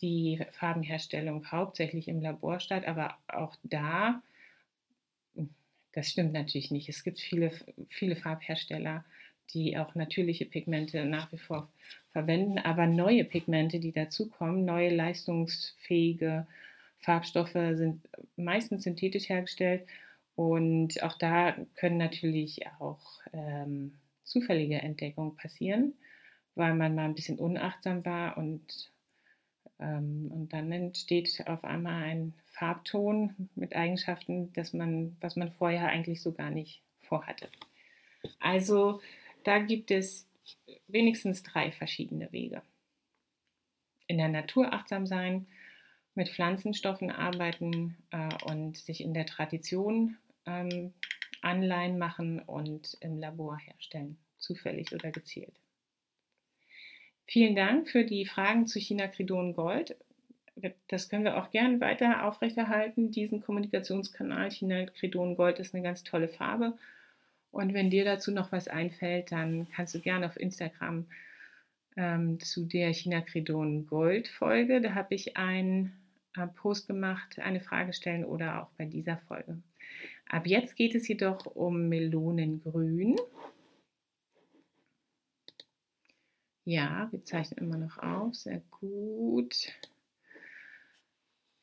die 0.00 0.40
Farbenherstellung 0.52 1.50
hauptsächlich 1.50 2.08
im 2.08 2.20
Labor 2.20 2.60
statt, 2.60 2.86
aber 2.86 3.16
auch 3.28 3.56
da, 3.62 4.22
das 5.92 6.08
stimmt 6.08 6.32
natürlich 6.32 6.70
nicht. 6.70 6.88
Es 6.88 7.04
gibt 7.04 7.20
viele, 7.20 7.52
viele 7.88 8.16
Farbhersteller, 8.16 9.04
die 9.52 9.76
auch 9.76 9.94
natürliche 9.94 10.46
Pigmente 10.46 11.04
nach 11.04 11.32
wie 11.32 11.38
vor 11.38 11.68
verwenden, 12.12 12.58
aber 12.58 12.86
neue 12.86 13.24
Pigmente, 13.24 13.80
die 13.80 13.92
dazukommen, 13.92 14.64
neue 14.64 14.94
leistungsfähige 14.94 16.46
Farbstoffe 17.00 17.52
sind 17.52 18.00
meistens 18.36 18.84
synthetisch 18.84 19.28
hergestellt 19.28 19.86
und 20.48 21.02
auch 21.02 21.18
da 21.18 21.54
können 21.74 21.98
natürlich 21.98 22.66
auch 22.78 23.00
ähm, 23.32 23.98
zufällige 24.24 24.80
Entdeckungen 24.80 25.36
passieren, 25.36 25.94
weil 26.54 26.74
man 26.74 26.94
mal 26.94 27.04
ein 27.04 27.14
bisschen 27.14 27.38
unachtsam 27.38 28.04
war 28.04 28.36
und 28.38 28.90
Ähm, 29.82 30.30
und 30.30 30.52
dann 30.52 30.70
entsteht 30.72 31.42
auf 31.46 31.64
einmal 31.64 32.02
ein 32.02 32.34
Farbton 32.52 33.48
mit 33.54 33.74
Eigenschaften, 33.74 34.52
dass 34.52 34.74
man, 34.74 35.16
was 35.22 35.36
man 35.36 35.50
vorher 35.50 35.88
eigentlich 35.88 36.20
so 36.20 36.32
gar 36.32 36.50
nicht 36.50 36.82
vorhatte. 36.98 37.48
Also 38.40 39.00
da 39.44 39.58
gibt 39.58 39.90
es 39.90 40.26
wenigstens 40.86 41.42
drei 41.42 41.72
verschiedene 41.72 42.30
Wege. 42.30 42.60
In 44.06 44.18
der 44.18 44.28
Natur 44.28 44.72
achtsam 44.72 45.06
sein, 45.06 45.46
mit 46.14 46.28
Pflanzenstoffen 46.28 47.10
arbeiten 47.10 47.96
äh, 48.10 48.28
und 48.50 48.76
sich 48.76 49.00
in 49.00 49.14
der 49.14 49.24
Tradition 49.24 50.18
ähm, 50.46 50.92
Anleihen 51.42 51.98
machen 51.98 52.40
und 52.40 52.96
im 53.00 53.18
Labor 53.18 53.58
herstellen, 53.58 54.18
zufällig 54.38 54.92
oder 54.92 55.10
gezielt. 55.10 55.54
Vielen 57.26 57.54
Dank 57.54 57.88
für 57.88 58.04
die 58.04 58.26
Fragen 58.26 58.66
zu 58.66 58.80
China-Kridon 58.80 59.54
Gold. 59.54 59.96
Das 60.88 61.08
können 61.08 61.24
wir 61.24 61.36
auch 61.36 61.50
gern 61.50 61.80
weiter 61.80 62.24
aufrechterhalten, 62.26 63.12
diesen 63.12 63.40
Kommunikationskanal. 63.40 64.50
China-Kridon 64.50 65.36
Gold 65.36 65.60
ist 65.60 65.74
eine 65.74 65.84
ganz 65.84 66.02
tolle 66.02 66.28
Farbe. 66.28 66.76
Und 67.52 67.72
wenn 67.72 67.90
dir 67.90 68.04
dazu 68.04 68.32
noch 68.32 68.52
was 68.52 68.68
einfällt, 68.68 69.32
dann 69.32 69.68
kannst 69.70 69.94
du 69.94 70.00
gerne 70.00 70.26
auf 70.26 70.38
Instagram 70.38 71.06
ähm, 71.96 72.40
zu 72.40 72.64
der 72.66 72.92
China-Kridon 72.92 73.86
Gold 73.86 74.28
Folge. 74.28 74.80
Da 74.80 74.94
habe 74.94 75.14
ich 75.14 75.36
einen 75.36 75.92
äh, 76.36 76.46
Post 76.46 76.86
gemacht, 76.86 77.38
eine 77.38 77.60
Frage 77.60 77.92
stellen 77.92 78.24
oder 78.24 78.62
auch 78.62 78.70
bei 78.76 78.84
dieser 78.84 79.18
Folge. 79.18 79.62
Ab 80.30 80.46
jetzt 80.46 80.76
geht 80.76 80.94
es 80.94 81.08
jedoch 81.08 81.44
um 81.44 81.88
Melonengrün. 81.88 83.16
Ja, 86.64 87.08
wir 87.10 87.20
zeichnen 87.22 87.58
immer 87.58 87.76
noch 87.76 87.98
auf. 87.98 88.36
Sehr 88.36 88.62
gut. 88.70 89.72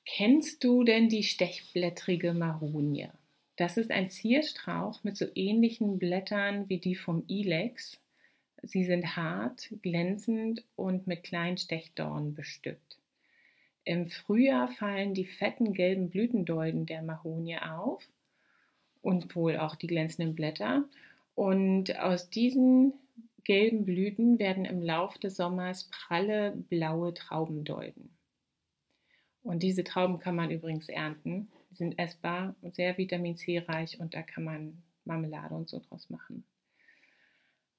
Kennst 0.03 0.65
du 0.65 0.83
denn 0.83 1.07
die 1.07 1.24
stechblättrige 1.24 2.33
Maronie? 2.33 3.07
Das 3.55 3.77
ist 3.77 3.89
ein 3.89 4.09
Zierstrauch 4.09 5.01
mit 5.05 5.15
so 5.15 5.27
ähnlichen 5.33 5.97
Blättern 5.97 6.67
wie 6.67 6.79
die 6.79 6.95
vom 6.95 7.24
Ilex. 7.29 8.01
Sie 8.63 8.83
sind 8.83 9.15
hart, 9.15 9.69
glänzend 9.81 10.65
und 10.75 11.07
mit 11.07 11.24
kleinen 11.24 11.57
Stechdornen 11.57 12.36
bestückt. 12.36 12.97
Im 13.86 14.07
Frühjahr 14.07 14.67
fallen 14.67 15.13
die 15.13 15.25
fetten 15.25 15.71
gelben 15.71 16.09
Blütendolden 16.09 16.86
der 16.86 17.01
Maronie 17.01 17.59
auf 17.59 18.05
und 19.01 19.36
wohl 19.36 19.58
auch 19.58 19.75
die 19.75 19.88
glänzenden 19.88 20.36
Blätter. 20.36 20.86
Und 21.36 21.98
aus 22.00 22.30
diesen 22.30 22.94
gelben 23.44 23.86
Blüten 23.86 24.39
werden 24.39 24.66
im 24.66 24.82
Lauf 24.82 25.18
des 25.18 25.38
Sommers 25.38 25.89
pralle 25.89 26.51
blaue 26.70 27.13
Traubendolden. 27.13 28.10
Und 29.42 29.63
diese 29.63 29.86
Trauben 29.86 30.20
kann 30.20 30.36
man 30.36 30.51
übrigens 30.51 30.89
ernten. 30.89 31.48
Die 31.72 31.75
sind 31.75 31.98
essbar 31.98 32.56
und 32.62 32.75
sehr 32.75 32.98
Vitamin 32.98 33.38
C 33.38 33.60
reich 33.60 34.00
und 34.00 34.13
da 34.13 34.22
kann 34.22 34.44
man 34.44 34.84
Marmelade 35.06 35.56
und 35.56 35.70
so 35.70 35.80
draus 35.80 36.10
machen. 36.10 36.44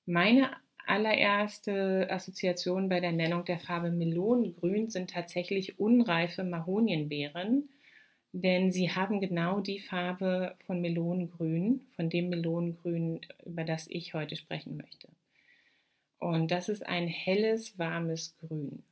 Meine 0.07 0.51
allererste 0.87 2.09
Assoziation 2.11 2.89
bei 2.89 3.01
der 3.01 3.13
Nennung 3.13 3.45
der 3.45 3.59
Farbe 3.59 3.91
Melonengrün 3.91 4.89
sind 4.89 5.11
tatsächlich 5.11 5.79
unreife 5.79 6.45
Mahonienbeeren, 6.45 7.69
denn 8.33 8.73
sie 8.73 8.91
haben 8.91 9.21
genau 9.21 9.61
die 9.61 9.81
Farbe 9.81 10.57
von 10.67 10.81
Melonengrün, 10.81 11.87
von 11.97 12.11
dem 12.11 12.29
Melonengrün, 12.29 13.21
über 13.45 13.65
das 13.65 13.87
ich 13.89 14.15
heute 14.15 14.37
sprechen 14.37 14.77
möchte. 14.77 15.09
Und 16.19 16.51
das 16.51 16.69
ist 16.69 16.85
ein 16.85 17.07
helles, 17.07 17.79
warmes 17.79 18.37
Grün. 18.39 18.83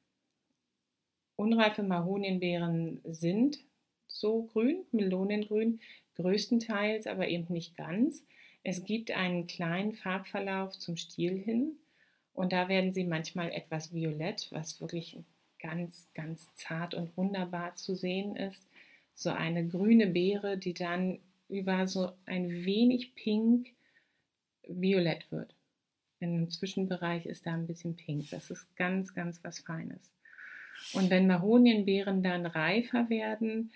Unreife 1.36 1.82
Mahonienbeeren 1.82 3.00
sind 3.04 3.58
so 4.06 4.44
grün, 4.44 4.84
Melonengrün, 4.92 5.80
größtenteils, 6.14 7.06
aber 7.06 7.28
eben 7.28 7.52
nicht 7.52 7.76
ganz. 7.76 8.24
Es 8.62 8.84
gibt 8.84 9.10
einen 9.10 9.46
kleinen 9.46 9.92
Farbverlauf 9.92 10.78
zum 10.78 10.96
Stiel 10.96 11.36
hin 11.36 11.76
und 12.32 12.52
da 12.52 12.68
werden 12.68 12.92
sie 12.92 13.04
manchmal 13.04 13.50
etwas 13.52 13.92
violett, 13.92 14.48
was 14.50 14.80
wirklich 14.80 15.18
ganz, 15.58 16.06
ganz 16.14 16.48
zart 16.54 16.94
und 16.94 17.16
wunderbar 17.16 17.74
zu 17.76 17.94
sehen 17.94 18.36
ist. 18.36 18.66
So 19.16 19.30
eine 19.30 19.66
grüne 19.66 20.06
Beere, 20.06 20.58
die 20.58 20.74
dann 20.74 21.18
über 21.48 21.88
so 21.88 22.12
ein 22.26 22.50
wenig 22.64 23.14
pink 23.14 23.68
violett 24.68 25.30
wird. 25.32 25.54
Im 26.20 26.50
Zwischenbereich 26.50 27.26
ist 27.26 27.46
da 27.46 27.54
ein 27.54 27.66
bisschen 27.66 27.96
pink. 27.96 28.30
Das 28.30 28.50
ist 28.50 28.76
ganz, 28.76 29.14
ganz 29.14 29.42
was 29.42 29.60
Feines. 29.60 30.10
Und 30.92 31.10
wenn 31.10 31.26
Mahonienbeeren 31.26 32.22
dann 32.22 32.46
reifer 32.46 33.08
werden, 33.08 33.72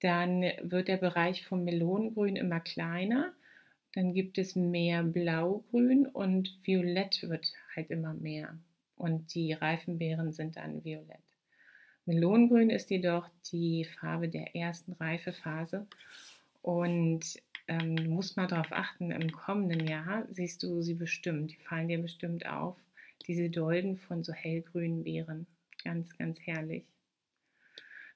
dann 0.00 0.42
wird 0.62 0.88
der 0.88 0.96
Bereich 0.96 1.44
vom 1.44 1.64
Melonengrün 1.64 2.36
immer 2.36 2.60
kleiner. 2.60 3.32
Dann 3.94 4.12
gibt 4.12 4.38
es 4.38 4.54
mehr 4.54 5.02
Blaugrün 5.02 6.06
und 6.06 6.56
Violett 6.62 7.28
wird 7.28 7.52
halt 7.74 7.90
immer 7.90 8.14
mehr. 8.14 8.56
Und 8.96 9.34
die 9.34 9.52
reifen 9.52 9.98
Beeren 9.98 10.32
sind 10.32 10.56
dann 10.56 10.84
violett. 10.84 11.23
Melonengrün 12.06 12.70
ist 12.70 12.90
jedoch 12.90 13.28
die 13.50 13.84
Farbe 13.84 14.28
der 14.28 14.54
ersten 14.54 14.92
Reifephase. 14.92 15.86
Und 16.62 17.40
ähm, 17.66 17.96
du 17.96 18.10
musst 18.10 18.36
mal 18.36 18.46
darauf 18.46 18.72
achten, 18.72 19.10
im 19.10 19.32
kommenden 19.32 19.86
Jahr 19.86 20.26
siehst 20.30 20.62
du 20.62 20.82
sie 20.82 20.94
bestimmt. 20.94 21.52
Die 21.52 21.56
fallen 21.56 21.88
dir 21.88 22.00
bestimmt 22.00 22.46
auf. 22.46 22.76
Diese 23.26 23.48
Dolden 23.48 23.96
von 23.96 24.22
so 24.22 24.32
hellgrünen 24.32 25.04
Beeren. 25.04 25.46
Ganz, 25.82 26.16
ganz 26.18 26.38
herrlich. 26.40 26.84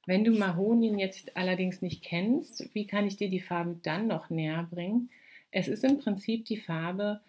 Wenn 0.07 0.25
du 0.25 0.33
Mahonien 0.33 0.99
jetzt 0.99 1.37
allerdings 1.37 1.83
nicht 1.83 2.03
kennst, 2.03 2.75
wie 2.75 2.87
kann 2.87 3.07
ich 3.07 3.17
dir 3.17 3.29
die 3.29 3.41
Farbe 3.41 3.79
dann 3.83 4.07
noch 4.07 4.31
näher 4.31 4.67
bringen? 4.71 5.11
Es 5.51 5.69
ist 5.69 5.85
im 5.85 5.99
Prinzip 5.99 6.47
die 6.47 6.57
Farbe 6.57 7.21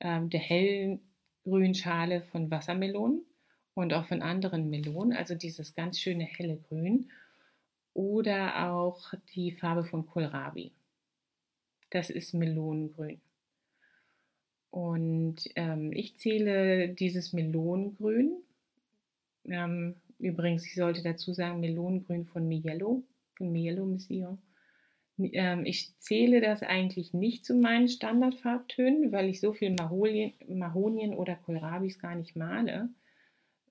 ähm, 0.00 0.30
der 0.30 0.40
hellen 0.40 1.00
grünen 1.44 1.74
Schale 1.74 2.22
von 2.22 2.50
Wassermelonen 2.50 3.22
und 3.74 3.92
auch 3.92 4.06
von 4.06 4.22
anderen 4.22 4.70
Melonen, 4.70 5.16
also 5.16 5.34
dieses 5.34 5.74
ganz 5.74 6.00
schöne 6.00 6.24
helle 6.24 6.56
Grün 6.56 7.10
oder 7.92 8.70
auch 8.70 9.14
die 9.34 9.52
Farbe 9.52 9.84
von 9.84 10.06
Kohlrabi 10.06 10.72
das 11.94 12.10
ist 12.10 12.34
Melonengrün. 12.34 13.20
Und 14.70 15.36
ähm, 15.54 15.92
ich 15.92 16.16
zähle 16.16 16.88
dieses 16.88 17.32
Melonengrün, 17.32 18.32
ähm, 19.44 19.94
übrigens, 20.18 20.66
ich 20.66 20.74
sollte 20.74 21.02
dazu 21.04 21.32
sagen, 21.32 21.60
Melonengrün 21.60 22.26
von 22.26 22.48
Mielo, 22.48 23.04
von 23.36 23.52
Mielo 23.52 23.86
Mission. 23.86 24.38
Ähm, 25.18 25.64
ich 25.64 25.96
zähle 25.98 26.40
das 26.40 26.64
eigentlich 26.64 27.14
nicht 27.14 27.44
zu 27.44 27.54
meinen 27.54 27.88
Standardfarbtönen, 27.88 29.12
weil 29.12 29.28
ich 29.28 29.40
so 29.40 29.52
viel 29.52 29.70
Mahonien, 29.70 30.32
Mahonien 30.48 31.14
oder 31.14 31.36
Kohlrabis 31.36 32.00
gar 32.00 32.16
nicht 32.16 32.34
male, 32.34 32.88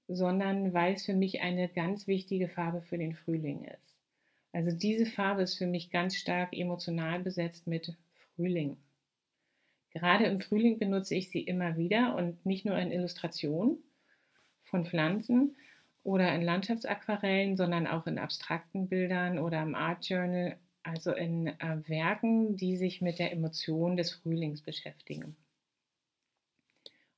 sondern 0.08 0.74
weil 0.74 0.94
es 0.94 1.06
für 1.06 1.14
mich 1.14 1.42
eine 1.42 1.70
ganz 1.70 2.08
wichtige 2.08 2.50
Farbe 2.50 2.82
für 2.82 2.98
den 2.98 3.16
Frühling 3.16 3.66
ist. 3.66 3.96
Also 4.52 4.72
diese 4.72 5.06
Farbe 5.06 5.42
ist 5.42 5.58
für 5.58 5.66
mich 5.66 5.90
ganz 5.90 6.16
stark 6.16 6.54
emotional 6.54 7.20
besetzt 7.20 7.66
mit 7.68 7.96
Frühling. 8.36 8.78
Gerade 9.92 10.26
im 10.26 10.40
Frühling 10.40 10.80
benutze 10.80 11.16
ich 11.16 11.30
sie 11.30 11.42
immer 11.42 11.78
wieder 11.78 12.16
und 12.16 12.46
nicht 12.46 12.66
nur 12.66 12.78
in 12.78 12.92
Illustrationen 12.92 13.78
von 14.64 14.86
Pflanzen 14.86 15.56
oder 16.04 16.34
in 16.36 16.42
Landschaftsaquarellen, 16.42 17.56
sondern 17.56 17.88
auch 17.88 18.08
in 18.08 18.18
abstrakten 18.18 18.90
Bildern 18.90 19.40
oder 19.40 19.62
im 19.62 19.76
Art 19.76 20.08
Journal, 20.08 20.58
also 20.84 21.14
in 21.14 21.48
äh, 21.48 21.78
Werken, 21.88 22.58
die 22.58 22.76
sich 22.76 23.02
mit 23.02 23.20
der 23.20 23.32
Emotion 23.32 23.96
des 23.96 24.12
Frühlings 24.12 24.62
beschäftigen. 24.62 25.36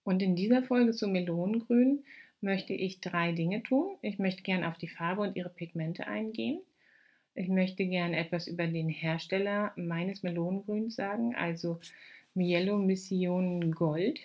Und 0.04 0.22
in 0.22 0.36
dieser 0.36 0.62
Folge 0.62 0.92
zu 0.92 1.08
Melonengrün 1.08 2.04
möchte 2.42 2.74
ich 2.74 3.02
drei 3.02 3.32
Dinge 3.32 3.64
tun. 3.64 3.96
Ich 4.02 4.20
möchte 4.20 4.44
gern 4.44 4.64
auf 4.64 4.78
die 4.78 4.88
Farbe 4.88 5.22
und 5.22 5.36
ihre 5.36 5.50
Pigmente 5.50 6.08
eingehen. 6.08 6.62
Ich 7.34 7.50
möchte 7.50 7.86
gerne 7.86 8.18
etwas 8.18 8.48
über 8.48 8.66
den 8.66 8.90
Hersteller 8.90 9.74
meines 9.76 10.24
Melonengrüns 10.24 10.96
sagen, 10.96 11.36
also 11.36 11.80
Mielo 12.34 12.78
Mission 12.78 13.72
Gold. 13.72 14.20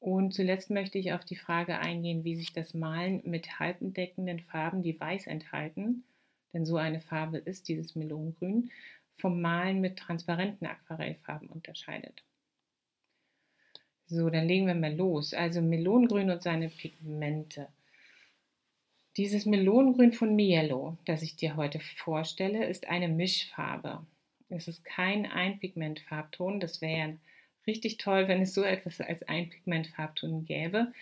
Und 0.00 0.32
zuletzt 0.32 0.70
möchte 0.70 0.98
ich 0.98 1.12
auf 1.12 1.24
die 1.24 1.36
Frage 1.36 1.78
eingehen, 1.78 2.24
wie 2.24 2.36
sich 2.36 2.52
das 2.52 2.72
Malen 2.72 3.20
mit 3.24 3.58
halbdeckenden 3.58 4.40
Farben, 4.40 4.82
die 4.82 4.98
weiß 4.98 5.26
enthalten, 5.26 6.04
denn 6.52 6.64
so 6.64 6.76
eine 6.76 7.00
Farbe 7.00 7.38
ist 7.38 7.68
dieses 7.68 7.96
Melonengrün, 7.96 8.70
vom 9.16 9.40
Malen 9.40 9.80
mit 9.80 9.98
transparenten 9.98 10.66
Aquarellfarben 10.66 11.48
unterscheidet. 11.48 12.22
So, 14.10 14.30
dann 14.30 14.48
legen 14.48 14.66
wir 14.66 14.74
mal 14.74 14.94
los. 14.94 15.34
Also 15.34 15.60
Melonengrün 15.60 16.30
und 16.30 16.42
seine 16.42 16.70
Pigmente. 16.70 17.68
Dieses 19.18 19.44
Melonengrün 19.44 20.12
von 20.12 20.34
Mielo, 20.34 20.96
das 21.04 21.22
ich 21.22 21.36
dir 21.36 21.56
heute 21.56 21.78
vorstelle, 21.80 22.66
ist 22.66 22.88
eine 22.88 23.08
Mischfarbe. 23.08 24.06
Es 24.48 24.66
ist 24.66 24.84
kein 24.84 25.26
Einpigmentfarbton. 25.26 26.58
Das 26.60 26.80
wäre 26.80 26.98
ja 26.98 27.14
richtig 27.66 27.98
toll, 27.98 28.28
wenn 28.28 28.42
es 28.42 28.54
so 28.54 28.62
etwas 28.62 29.00
als 29.00 29.22
Einpigmentfarbton 29.24 30.46
gäbe. 30.46 30.92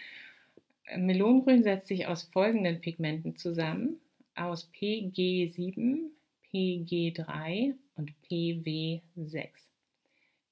Melonengrün 0.96 1.62
setzt 1.62 1.86
sich 1.88 2.06
aus 2.08 2.24
folgenden 2.24 2.80
Pigmenten 2.80 3.36
zusammen. 3.36 4.00
aus 4.34 4.68
PG7, 4.74 6.10
PG3 6.52 7.74
und 7.96 8.12
PW6. 8.28 9.48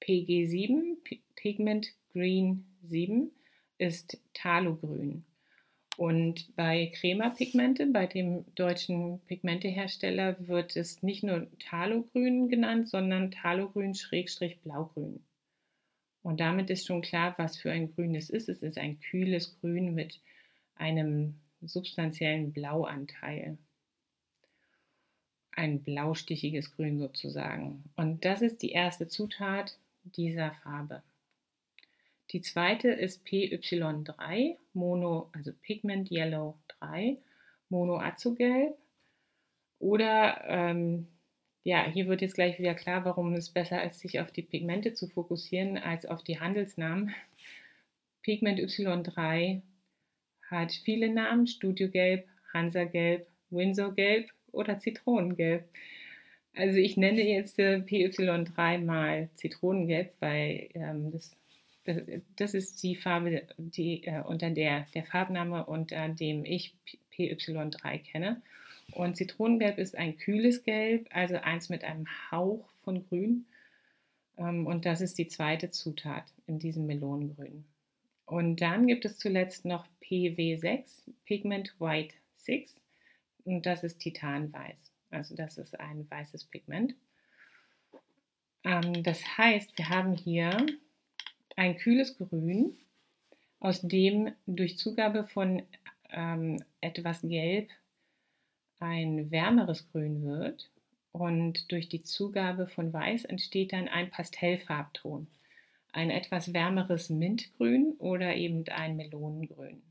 PG7, 0.04 0.96
Pigment 1.37 1.92
Green 2.12 2.64
7, 2.82 3.30
ist 3.78 4.18
Talogrün. 4.34 5.25
Und 5.96 6.54
bei 6.56 6.90
Crema-Pigmente, 6.94 7.87
bei 7.87 8.06
dem 8.06 8.44
deutschen 8.56 9.20
Pigmentehersteller, 9.26 10.37
wird 10.49 10.76
es 10.76 11.02
nicht 11.02 11.23
nur 11.23 11.46
Talogrün 11.61 12.49
genannt, 12.49 12.88
sondern 12.88 13.30
Talogrün-Blaugrün. 13.30 15.20
Und 16.23 16.40
damit 16.40 16.70
ist 16.70 16.87
schon 16.87 17.02
klar, 17.02 17.34
was 17.37 17.58
für 17.58 17.70
ein 17.70 17.94
Grün 17.94 18.14
es 18.14 18.30
ist. 18.30 18.49
Es 18.49 18.62
ist 18.62 18.78
ein 18.78 18.99
kühles 18.99 19.61
Grün 19.61 19.94
mit 19.94 20.20
einem 20.75 21.34
substanziellen 21.62 22.52
Blauanteil. 22.52 23.58
Ein 25.52 25.82
blaustichiges 25.82 26.75
Grün 26.75 26.99
sozusagen. 26.99 27.84
Und 27.94 28.25
das 28.25 28.42
ist 28.42 28.62
die 28.62 28.73
erste 28.73 29.06
Zutat 29.06 29.78
dieser 30.04 30.52
Farbe. 30.62 31.02
Die 32.30 32.40
zweite 32.40 32.88
ist 32.88 33.26
PY3, 33.26 34.56
Mono, 34.73 35.30
also 35.32 35.52
Pigment 35.62 36.11
Yellow 36.11 36.58
3, 36.80 37.18
Mono 37.68 37.99
Azugelb. 37.99 38.76
Oder 39.78 40.42
ähm, 40.46 41.08
ja, 41.62 41.84
hier 41.90 42.08
wird 42.08 42.20
jetzt 42.20 42.34
gleich 42.34 42.58
wieder 42.58 42.75
klar, 42.75 43.04
warum 43.04 43.32
es 43.34 43.50
besser 43.50 43.82
ist, 43.84 44.00
sich 44.00 44.20
auf 44.20 44.30
die 44.30 44.42
Pigmente 44.42 44.94
zu 44.94 45.08
fokussieren 45.08 45.78
als 45.78 46.06
auf 46.06 46.23
die 46.23 46.40
Handelsnamen. 46.40 47.14
Pigment 48.23 48.58
Y3 48.58 49.62
hat 50.50 50.73
viele 50.73 51.12
Namen: 51.12 51.46
Studiogelb, 51.46 52.26
Hansagelb, 52.52 53.26
Windsorgelb 53.50 54.30
oder 54.52 54.78
Zitronengelb. 54.78 55.68
Also 56.56 56.78
ich 56.78 56.96
nenne 56.96 57.23
jetzt 57.23 57.58
äh, 57.58 57.76
PY3 57.78 58.78
mal 58.78 59.28
Zitronengelb, 59.34 60.12
weil 60.20 60.68
ähm, 60.75 61.11
das 61.11 61.32
das 62.37 62.54
ist 62.54 62.82
die 62.82 62.96
Farbe, 62.96 63.42
die, 63.58 64.04
äh, 64.04 64.23
unter 64.23 64.50
der, 64.50 64.87
der 64.94 65.04
Farbname, 65.04 65.66
unter 65.66 66.08
dem 66.08 66.44
ich 66.44 66.75
PY3 67.12 67.99
kenne. 67.99 68.42
Und 68.92 69.16
Zitronengelb 69.16 69.78
ist 69.78 69.96
ein 69.96 70.16
kühles 70.16 70.64
Gelb, 70.64 71.08
also 71.11 71.37
eins 71.37 71.68
mit 71.68 71.84
einem 71.84 72.06
Hauch 72.30 72.68
von 72.84 73.06
Grün. 73.06 73.46
Ähm, 74.38 74.66
und 74.66 74.87
das 74.87 75.00
ist 75.00 75.18
die 75.18 75.28
zweite 75.28 75.70
Zutat 75.70 76.25
in 76.46 76.58
diesem 76.58 76.87
Melonengrün. 76.87 77.64
Und 78.26 78.62
dann 78.62 78.87
gibt 78.87 79.04
es 79.04 79.18
zuletzt 79.18 79.64
noch 79.66 79.87
PW6, 80.02 81.02
Pigment 81.26 81.75
White 81.78 82.14
6. 82.37 82.75
Und 83.44 83.66
das 83.66 83.84
ist 83.84 83.99
Titanweiß. 83.99 84.93
Also 85.14 85.35
das 85.35 85.59
ist 85.59 85.78
ein 85.78 86.11
weißes 86.11 86.44
Pigment. 86.44 86.94
Ähm, 88.64 89.02
das 89.02 89.38
heißt, 89.38 89.76
wir 89.78 89.88
haben 89.88 90.14
hier 90.14 90.66
ein 91.56 91.76
kühles 91.76 92.18
Grün, 92.18 92.76
aus 93.61 93.80
dem 93.80 94.33
durch 94.47 94.76
Zugabe 94.78 95.25
von 95.25 95.62
ähm, 96.11 96.62
etwas 96.80 97.23
Gelb 97.23 97.71
ein 98.80 99.30
wärmeres 99.30 99.90
Grün 99.90 100.23
wird 100.23 100.71
und 101.12 101.71
durch 101.73 101.88
die 101.88 102.02
Zugabe 102.02 102.66
von 102.66 102.92
Weiß 102.92 103.25
entsteht 103.25 103.73
dann 103.73 103.88
ein 103.88 104.11
Pastellfarbton, 104.11 105.28
ein 105.92 106.11
etwas 106.11 106.52
wärmeres 106.52 107.09
Mintgrün 107.09 107.94
oder 107.99 108.35
eben 108.35 108.64
ein 108.68 108.97
Melonengrün. 108.97 109.83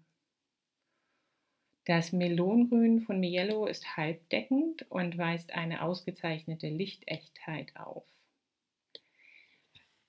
Das 1.86 2.14
Melongrün 2.14 3.02
von 3.02 3.20
Mielo 3.20 3.66
ist 3.66 3.98
halbdeckend 3.98 4.90
und 4.90 5.18
weist 5.18 5.54
eine 5.54 5.82
ausgezeichnete 5.82 6.70
Lichtechtheit 6.70 7.76
auf. 7.76 8.06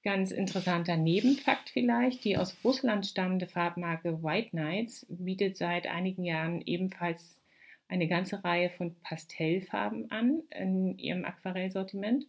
Ganz 0.04 0.30
interessanter 0.30 0.96
Nebenfakt 0.96 1.70
vielleicht, 1.70 2.24
die 2.24 2.36
aus 2.36 2.56
Russland 2.62 3.06
stammende 3.06 3.46
Farbmarke 3.46 4.22
White 4.22 4.50
Knights 4.50 5.06
bietet 5.08 5.56
seit 5.56 5.86
einigen 5.86 6.24
Jahren 6.24 6.62
ebenfalls 6.64 7.40
eine 7.88 8.06
ganze 8.06 8.44
Reihe 8.44 8.70
von 8.70 8.94
Pastellfarben 9.00 10.10
an 10.10 10.42
in 10.50 10.98
ihrem 10.98 11.24
Aquarellsortiment. 11.24 12.26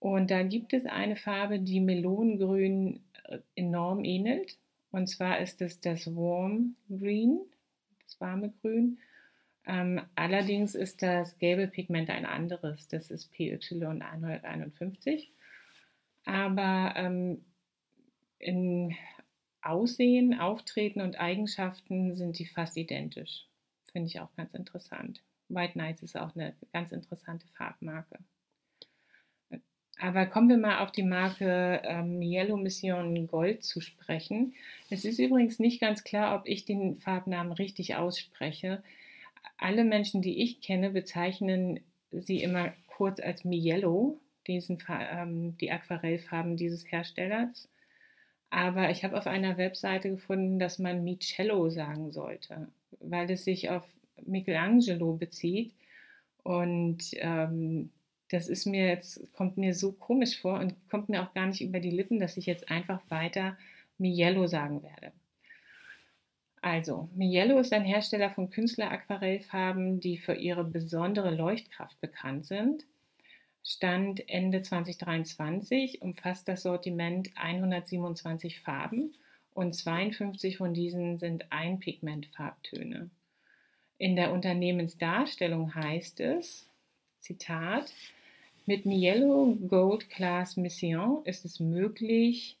Und 0.00 0.30
da 0.30 0.42
gibt 0.42 0.72
es 0.72 0.84
eine 0.84 1.16
Farbe, 1.16 1.60
die 1.60 1.80
Melonengrün 1.80 3.00
äh, 3.24 3.38
enorm 3.54 4.04
ähnelt. 4.04 4.58
Und 4.90 5.06
zwar 5.06 5.38
ist 5.38 5.62
es 5.62 5.80
das 5.80 6.14
Warm 6.14 6.74
Green, 6.88 7.40
warme 8.20 8.52
Grün. 8.60 8.98
Ähm, 9.66 10.00
allerdings 10.14 10.74
ist 10.74 11.02
das 11.02 11.38
gelbe 11.38 11.66
Pigment 11.66 12.10
ein 12.10 12.26
anderes, 12.26 12.88
das 12.88 13.10
ist 13.10 13.32
PY151 13.34 15.28
aber 16.24 16.94
ähm, 16.96 17.44
in 18.38 18.94
Aussehen, 19.62 20.38
Auftreten 20.38 21.00
und 21.00 21.20
Eigenschaften 21.20 22.16
sind 22.16 22.38
die 22.38 22.46
fast 22.46 22.76
identisch. 22.76 23.46
Finde 23.92 24.08
ich 24.08 24.20
auch 24.20 24.34
ganz 24.36 24.54
interessant. 24.54 25.22
White 25.48 25.72
Knights 25.74 26.02
ist 26.02 26.16
auch 26.16 26.34
eine 26.34 26.54
ganz 26.72 26.92
interessante 26.92 27.46
Farbmarke. 27.48 28.18
Aber 30.00 30.24
kommen 30.24 30.48
wir 30.48 30.56
mal 30.56 30.78
auf 30.78 30.92
die 30.92 31.02
Marke 31.02 31.82
ähm, 31.84 32.22
Yellow 32.22 32.56
Mission 32.56 33.26
Gold 33.26 33.62
zu 33.62 33.82
sprechen. 33.82 34.54
Es 34.88 35.04
ist 35.04 35.18
übrigens 35.18 35.58
nicht 35.58 35.78
ganz 35.78 36.04
klar, 36.04 36.38
ob 36.38 36.48
ich 36.48 36.64
den 36.64 36.96
Farbnamen 36.96 37.52
richtig 37.52 37.96
ausspreche. 37.96 38.82
Alle 39.58 39.84
Menschen, 39.84 40.22
die 40.22 40.42
ich 40.42 40.62
kenne, 40.62 40.90
bezeichnen 40.90 41.80
sie 42.12 42.42
immer 42.42 42.72
kurz 42.86 43.20
als 43.20 43.44
Mielo, 43.44 44.18
diesen, 44.46 44.78
ähm, 44.88 45.58
die 45.58 45.70
Aquarellfarben 45.70 46.56
dieses 46.56 46.90
Herstellers. 46.90 47.68
Aber 48.48 48.90
ich 48.90 49.04
habe 49.04 49.18
auf 49.18 49.26
einer 49.26 49.58
Webseite 49.58 50.08
gefunden, 50.08 50.58
dass 50.58 50.78
man 50.78 51.04
Micello 51.04 51.68
sagen 51.68 52.10
sollte, 52.10 52.68
weil 53.00 53.30
es 53.30 53.44
sich 53.44 53.68
auf 53.68 53.84
Michelangelo 54.24 55.12
bezieht. 55.12 55.72
Und 56.42 57.10
ähm, 57.16 57.90
das 58.30 58.48
ist 58.48 58.64
mir 58.64 58.86
jetzt, 58.86 59.20
kommt 59.32 59.56
mir 59.56 59.74
so 59.74 59.92
komisch 59.92 60.40
vor 60.40 60.58
und 60.60 60.74
kommt 60.88 61.08
mir 61.08 61.22
auch 61.22 61.34
gar 61.34 61.46
nicht 61.46 61.60
über 61.60 61.80
die 61.80 61.90
Lippen, 61.90 62.20
dass 62.20 62.36
ich 62.36 62.46
jetzt 62.46 62.70
einfach 62.70 63.00
weiter 63.08 63.56
Miello 63.98 64.46
sagen 64.46 64.82
werde. 64.82 65.12
Also, 66.62 67.08
Miello 67.14 67.58
ist 67.58 67.72
ein 67.72 67.84
Hersteller 67.84 68.30
von 68.30 68.50
Künstler-Aquarellfarben, 68.50 70.00
die 70.00 70.18
für 70.18 70.34
ihre 70.34 70.62
besondere 70.62 71.34
Leuchtkraft 71.34 72.00
bekannt 72.00 72.46
sind. 72.46 72.84
Stand 73.64 74.28
Ende 74.28 74.62
2023 74.62 76.02
umfasst 76.02 76.48
das 76.48 76.62
Sortiment 76.62 77.30
127 77.34 78.60
Farben 78.60 79.14
und 79.54 79.74
52 79.74 80.58
von 80.58 80.72
diesen 80.72 81.18
sind 81.18 81.50
Einpigmentfarbtöne. 81.50 83.10
In 83.98 84.16
der 84.16 84.32
Unternehmensdarstellung 84.32 85.74
heißt 85.74 86.20
es, 86.20 86.68
Zitat, 87.20 87.92
mit 88.70 88.86
Mielo 88.86 89.58
Gold 89.66 90.10
Class 90.10 90.56
Mission 90.56 91.24
ist 91.24 91.44
es 91.44 91.58
möglich, 91.58 92.56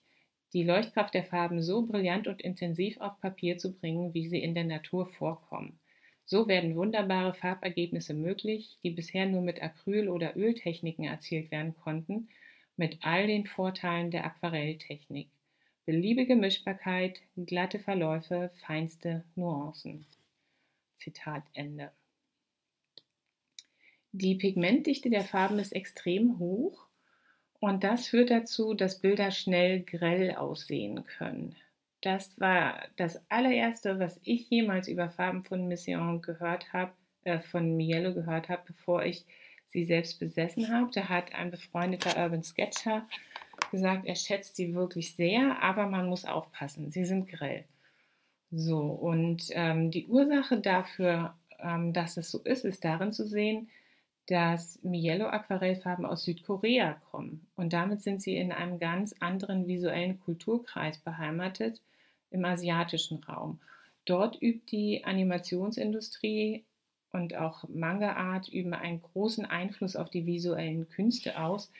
die 0.52 0.64
Leuchtkraft 0.64 1.14
der 1.14 1.22
Farben 1.22 1.62
so 1.62 1.86
brillant 1.86 2.26
und 2.26 2.42
intensiv 2.42 3.00
auf 3.00 3.20
Papier 3.20 3.58
zu 3.58 3.72
bringen, 3.72 4.12
wie 4.12 4.26
sie 4.26 4.42
in 4.42 4.56
der 4.56 4.64
Natur 4.64 5.06
vorkommen. 5.06 5.78
So 6.24 6.48
werden 6.48 6.74
wunderbare 6.74 7.32
Farbergebnisse 7.32 8.12
möglich, 8.12 8.76
die 8.82 8.90
bisher 8.90 9.26
nur 9.26 9.42
mit 9.42 9.62
Acryl- 9.62 10.08
oder 10.08 10.36
Öltechniken 10.36 11.04
erzielt 11.04 11.52
werden 11.52 11.76
konnten, 11.76 12.28
mit 12.76 12.98
all 13.02 13.28
den 13.28 13.46
Vorteilen 13.46 14.10
der 14.10 14.24
Aquarelltechnik. 14.24 15.28
Beliebige 15.86 16.34
Mischbarkeit, 16.34 17.20
glatte 17.36 17.78
Verläufe, 17.78 18.50
feinste 18.66 19.22
Nuancen. 19.36 20.06
Zitat 20.96 21.44
Ende. 21.52 21.92
Die 24.12 24.34
Pigmentdichte 24.34 25.08
der 25.08 25.22
Farben 25.22 25.58
ist 25.58 25.72
extrem 25.72 26.38
hoch 26.38 26.86
und 27.60 27.84
das 27.84 28.08
führt 28.08 28.30
dazu, 28.30 28.74
dass 28.74 29.00
Bilder 29.00 29.30
schnell 29.30 29.82
grell 29.82 30.34
aussehen 30.34 31.04
können. 31.04 31.54
Das 32.00 32.40
war 32.40 32.82
das 32.96 33.20
allererste, 33.28 33.98
was 33.98 34.18
ich 34.24 34.48
jemals 34.48 34.88
über 34.88 35.10
Farben 35.10 35.44
von 35.44 35.68
Mission 35.68 36.22
gehört 36.22 36.72
habe, 36.72 36.92
äh, 37.24 37.38
von 37.38 37.76
Mielo 37.76 38.14
gehört 38.14 38.48
habe, 38.48 38.62
bevor 38.66 39.04
ich 39.04 39.26
sie 39.68 39.84
selbst 39.84 40.18
besessen 40.18 40.72
habe. 40.72 40.90
Da 40.92 41.08
hat 41.08 41.34
ein 41.34 41.50
befreundeter 41.50 42.16
Urban 42.20 42.42
Sketcher 42.42 43.06
gesagt, 43.70 44.06
er 44.06 44.16
schätzt 44.16 44.56
sie 44.56 44.74
wirklich 44.74 45.14
sehr, 45.14 45.62
aber 45.62 45.86
man 45.86 46.08
muss 46.08 46.24
aufpassen, 46.24 46.90
sie 46.90 47.04
sind 47.04 47.28
grell. 47.28 47.64
So, 48.50 48.80
und 48.80 49.44
ähm, 49.50 49.90
die 49.90 50.06
Ursache 50.06 50.58
dafür, 50.58 51.34
ähm, 51.60 51.92
dass 51.92 52.16
es 52.16 52.30
so 52.30 52.40
ist, 52.40 52.64
ist 52.64 52.84
darin 52.84 53.12
zu 53.12 53.26
sehen, 53.26 53.68
dass 54.30 54.78
Mielo 54.84 55.26
Aquarellfarben 55.26 56.06
aus 56.06 56.24
Südkorea 56.24 57.00
kommen. 57.10 57.46
Und 57.56 57.72
damit 57.72 58.02
sind 58.02 58.22
sie 58.22 58.36
in 58.36 58.52
einem 58.52 58.78
ganz 58.78 59.12
anderen 59.18 59.66
visuellen 59.66 60.20
Kulturkreis 60.20 60.98
beheimatet, 60.98 61.80
im 62.30 62.44
asiatischen 62.44 63.24
Raum. 63.24 63.58
Dort 64.04 64.40
übt 64.40 64.70
die 64.70 65.04
Animationsindustrie 65.04 66.64
und 67.12 67.34
auch 67.34 67.64
Manga-Art 67.68 68.48
üben 68.48 68.72
einen 68.72 69.02
großen 69.02 69.44
Einfluss 69.44 69.96
auf 69.96 70.10
die 70.10 70.26
visuellen 70.26 70.88
Künste 70.88 71.40
aus, 71.40 71.72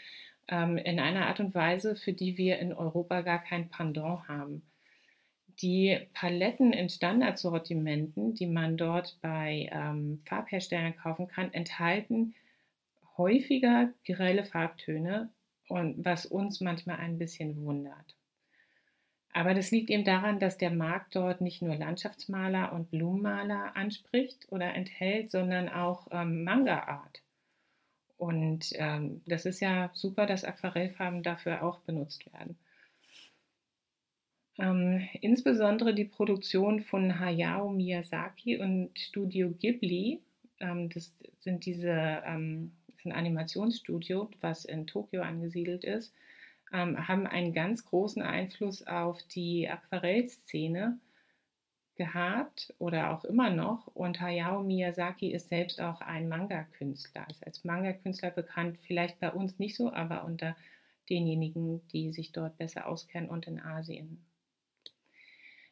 ähm, 0.48 0.76
in 0.76 0.98
einer 0.98 1.28
Art 1.28 1.38
und 1.38 1.54
Weise, 1.54 1.94
für 1.94 2.12
die 2.12 2.36
wir 2.36 2.58
in 2.58 2.72
Europa 2.72 3.20
gar 3.20 3.38
kein 3.38 3.68
Pendant 3.68 4.26
haben. 4.26 4.62
Die 5.62 6.00
Paletten 6.14 6.72
in 6.72 6.88
Standardsortimenten, 6.88 8.34
die 8.34 8.46
man 8.46 8.76
dort 8.76 9.18
bei 9.20 9.68
ähm, 9.70 10.20
Farbherstellern 10.24 10.96
kaufen 10.96 11.28
kann, 11.28 11.52
enthalten 11.52 12.34
häufiger 13.16 13.92
grelle 14.04 14.44
Farbtöne 14.44 15.30
und 15.68 16.04
was 16.04 16.26
uns 16.26 16.60
manchmal 16.60 16.98
ein 16.98 17.18
bisschen 17.18 17.64
wundert. 17.64 18.16
Aber 19.32 19.54
das 19.54 19.70
liegt 19.70 19.90
eben 19.90 20.04
daran, 20.04 20.40
dass 20.40 20.58
der 20.58 20.70
Markt 20.70 21.14
dort 21.14 21.40
nicht 21.40 21.62
nur 21.62 21.76
Landschaftsmaler 21.76 22.72
und 22.72 22.90
Blumenmaler 22.90 23.76
anspricht 23.76 24.50
oder 24.50 24.74
enthält, 24.74 25.30
sondern 25.30 25.68
auch 25.68 26.08
ähm, 26.10 26.42
Manga-Art. 26.42 27.22
Und 28.16 28.72
ähm, 28.74 29.22
das 29.26 29.46
ist 29.46 29.60
ja 29.60 29.90
super, 29.94 30.26
dass 30.26 30.44
Aquarellfarben 30.44 31.22
dafür 31.22 31.62
auch 31.62 31.78
benutzt 31.80 32.30
werden. 32.32 32.58
Ähm, 34.58 35.08
insbesondere 35.22 35.94
die 35.94 36.04
Produktion 36.04 36.80
von 36.80 37.18
Hayao 37.18 37.70
Miyazaki 37.70 38.58
und 38.58 38.90
Studio 38.98 39.50
Ghibli, 39.52 40.20
ähm, 40.58 40.90
das 40.90 41.12
sind 41.38 41.64
diese 41.64 42.22
ähm, 42.26 42.72
ein 43.04 43.12
Animationsstudio, 43.12 44.30
was 44.40 44.64
in 44.64 44.86
Tokio 44.86 45.22
angesiedelt 45.22 45.84
ist, 45.84 46.12
ähm, 46.72 47.08
haben 47.08 47.26
einen 47.26 47.52
ganz 47.52 47.84
großen 47.84 48.22
Einfluss 48.22 48.86
auf 48.86 49.22
die 49.24 49.68
Aquarellszene 49.68 50.98
gehabt 51.96 52.72
oder 52.78 53.10
auch 53.10 53.24
immer 53.24 53.50
noch. 53.50 53.86
Und 53.88 54.20
Hayao 54.20 54.62
Miyazaki 54.62 55.32
ist 55.32 55.50
selbst 55.50 55.80
auch 55.80 56.00
ein 56.00 56.28
Manga-Künstler, 56.28 57.26
ist 57.28 57.46
als 57.46 57.64
Manga-Künstler 57.64 58.30
bekannt, 58.30 58.78
vielleicht 58.82 59.20
bei 59.20 59.30
uns 59.30 59.58
nicht 59.58 59.76
so, 59.76 59.92
aber 59.92 60.24
unter 60.24 60.56
denjenigen, 61.10 61.86
die 61.88 62.12
sich 62.12 62.32
dort 62.32 62.56
besser 62.56 62.86
auskennen 62.86 63.28
und 63.28 63.46
in 63.46 63.60
Asien. 63.60 64.24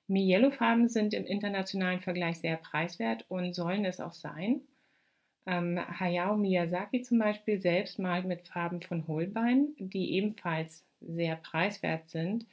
Mielo-Farben 0.08 0.88
sind 0.88 1.14
im 1.14 1.24
internationalen 1.24 2.00
Vergleich 2.00 2.38
sehr 2.38 2.56
preiswert 2.56 3.24
und 3.28 3.54
sollen 3.54 3.84
es 3.84 4.00
auch 4.00 4.14
sein. 4.14 4.62
Ähm, 5.48 5.80
Hayao 5.98 6.36
Miyazaki 6.36 7.00
zum 7.00 7.18
Beispiel 7.18 7.58
selbst 7.58 7.98
malt 7.98 8.26
mit 8.26 8.46
Farben 8.46 8.82
von 8.82 9.08
Holbein, 9.08 9.68
die 9.78 10.12
ebenfalls 10.12 10.84
sehr 11.00 11.36
preiswert 11.36 12.10
sind. 12.10 12.44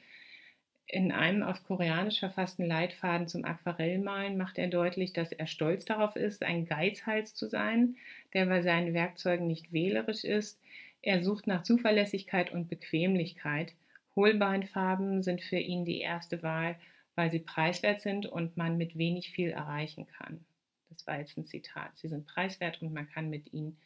In 0.86 1.12
einem 1.12 1.42
auf 1.42 1.62
Koreanisch 1.64 2.20
verfassten 2.20 2.64
Leitfaden 2.64 3.28
zum 3.28 3.44
Aquarellmalen 3.44 4.38
macht 4.38 4.56
er 4.56 4.68
deutlich, 4.68 5.12
dass 5.12 5.30
er 5.32 5.46
stolz 5.46 5.84
darauf 5.84 6.16
ist, 6.16 6.42
ein 6.42 6.64
Geizhals 6.64 7.34
zu 7.34 7.48
sein, 7.48 7.96
der 8.32 8.46
bei 8.46 8.62
seinen 8.62 8.94
Werkzeugen 8.94 9.46
nicht 9.46 9.74
wählerisch 9.74 10.24
ist. 10.24 10.58
Er 11.02 11.22
sucht 11.22 11.46
nach 11.46 11.64
Zuverlässigkeit 11.64 12.50
und 12.50 12.70
Bequemlichkeit. 12.70 13.74
Holbeinfarben 14.14 15.22
sind 15.22 15.42
für 15.42 15.58
ihn 15.58 15.84
die 15.84 16.00
erste 16.00 16.42
Wahl, 16.42 16.76
weil 17.14 17.30
sie 17.30 17.40
preiswert 17.40 18.00
sind 18.00 18.24
und 18.24 18.56
man 18.56 18.78
mit 18.78 18.96
wenig 18.96 19.32
viel 19.32 19.50
erreichen 19.50 20.06
kann. 20.06 20.46
Das 20.90 21.06
war 21.06 21.18
jetzt 21.18 21.36
ein 21.36 21.44
Zitat. 21.44 21.96
Sie 21.96 22.08
sind 22.08 22.26
preiswert 22.26 22.80
und 22.82 22.92
man 22.92 23.08
kann 23.08 23.30
mit 23.30 23.52
ihnen 23.52 23.78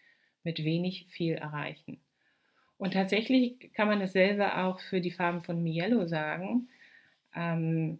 mit 0.42 0.64
wenig 0.64 1.06
viel 1.08 1.34
erreichen. 1.34 2.00
Und 2.78 2.94
tatsächlich 2.94 3.72
kann 3.74 3.88
man 3.88 4.00
dasselbe 4.00 4.56
auch 4.56 4.80
für 4.80 5.00
die 5.00 5.10
Farben 5.10 5.42
von 5.42 5.62
Mielo 5.62 6.06
sagen. 6.06 6.68
Ähm, 7.34 7.98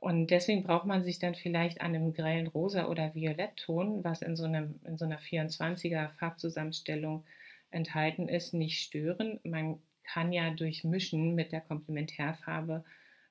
und 0.00 0.28
deswegen 0.30 0.62
braucht 0.62 0.86
man 0.86 1.02
sich 1.02 1.18
dann 1.18 1.34
vielleicht 1.34 1.80
an 1.80 1.94
einem 1.94 2.14
grellen 2.14 2.46
Rosa 2.46 2.86
oder 2.86 3.14
Violettton, 3.14 4.04
was 4.04 4.22
in 4.22 4.36
so, 4.36 4.44
einem, 4.44 4.80
in 4.84 4.96
so 4.96 5.04
einer 5.04 5.18
24er 5.18 6.10
Farbzusammenstellung 6.10 7.24
enthalten 7.70 8.28
ist, 8.28 8.54
nicht 8.54 8.80
stören. 8.80 9.40
Man 9.42 9.80
kann 10.04 10.32
ja 10.32 10.50
durch 10.50 10.84
Mischen 10.84 11.34
mit 11.34 11.52
der 11.52 11.60
Komplementärfarbe 11.60 12.84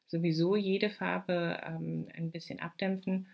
sowieso 0.07 0.55
jede 0.55 0.89
Farbe 0.89 1.61
ähm, 1.65 2.07
ein 2.15 2.31
bisschen 2.31 2.59
abdämpfen 2.59 3.27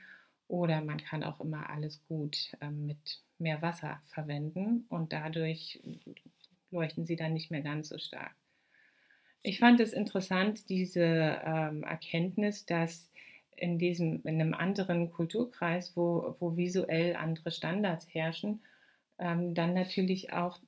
oder 0.47 0.81
man 0.81 0.97
kann 0.97 1.23
auch 1.23 1.39
immer 1.39 1.69
alles 1.69 2.01
gut 2.07 2.55
ähm, 2.61 2.85
mit 2.85 3.21
mehr 3.37 3.61
Wasser 3.61 4.01
verwenden 4.07 4.85
und 4.89 5.13
dadurch 5.13 5.79
leuchten 6.71 7.05
sie 7.05 7.15
dann 7.15 7.33
nicht 7.33 7.51
mehr 7.51 7.61
ganz 7.61 7.89
so 7.89 7.97
stark. 7.97 8.35
Ich 9.43 9.59
fand 9.59 9.79
es 9.79 9.93
interessant, 9.93 10.69
diese 10.69 11.41
ähm, 11.45 11.83
Erkenntnis, 11.83 12.65
dass 12.65 13.11
in 13.55 13.79
diesem, 13.79 14.21
in 14.23 14.41
einem 14.41 14.53
anderen 14.53 15.11
Kulturkreis, 15.11 15.95
wo, 15.95 16.35
wo 16.39 16.57
visuell 16.57 17.15
andere 17.15 17.51
Standards 17.51 18.07
herrschen, 18.13 18.61
ähm, 19.19 19.53
dann 19.53 19.73
natürlich 19.73 20.33
auch 20.33 20.59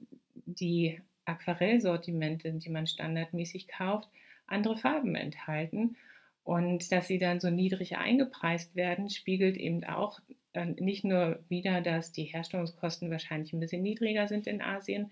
die 0.46 1.02
Aquarellsortimente, 1.26 2.52
die 2.54 2.70
man 2.70 2.88
standardmäßig 2.88 3.68
kauft, 3.68 4.10
andere 4.48 4.78
Farben 4.78 5.16
enthalten. 5.16 5.96
Und 6.44 6.92
dass 6.92 7.08
sie 7.08 7.20
dann 7.20 7.40
so 7.40 7.50
niedrig 7.50 7.98
eingepreist 7.98 8.76
werden, 8.76 9.10
spiegelt 9.10 9.58
eben 9.58 9.84
auch 9.84 10.20
äh, 10.54 10.66
nicht 10.66 11.04
nur 11.04 11.40
wieder, 11.48 11.82
dass 11.82 12.12
die 12.12 12.24
Herstellungskosten 12.24 13.12
wahrscheinlich 13.12 13.54
ein 13.54 13.60
bisschen 13.60 13.84
niedriger 13.84 14.28
sind 14.28 14.48
in 14.48 14.62
Asien, 14.62 15.12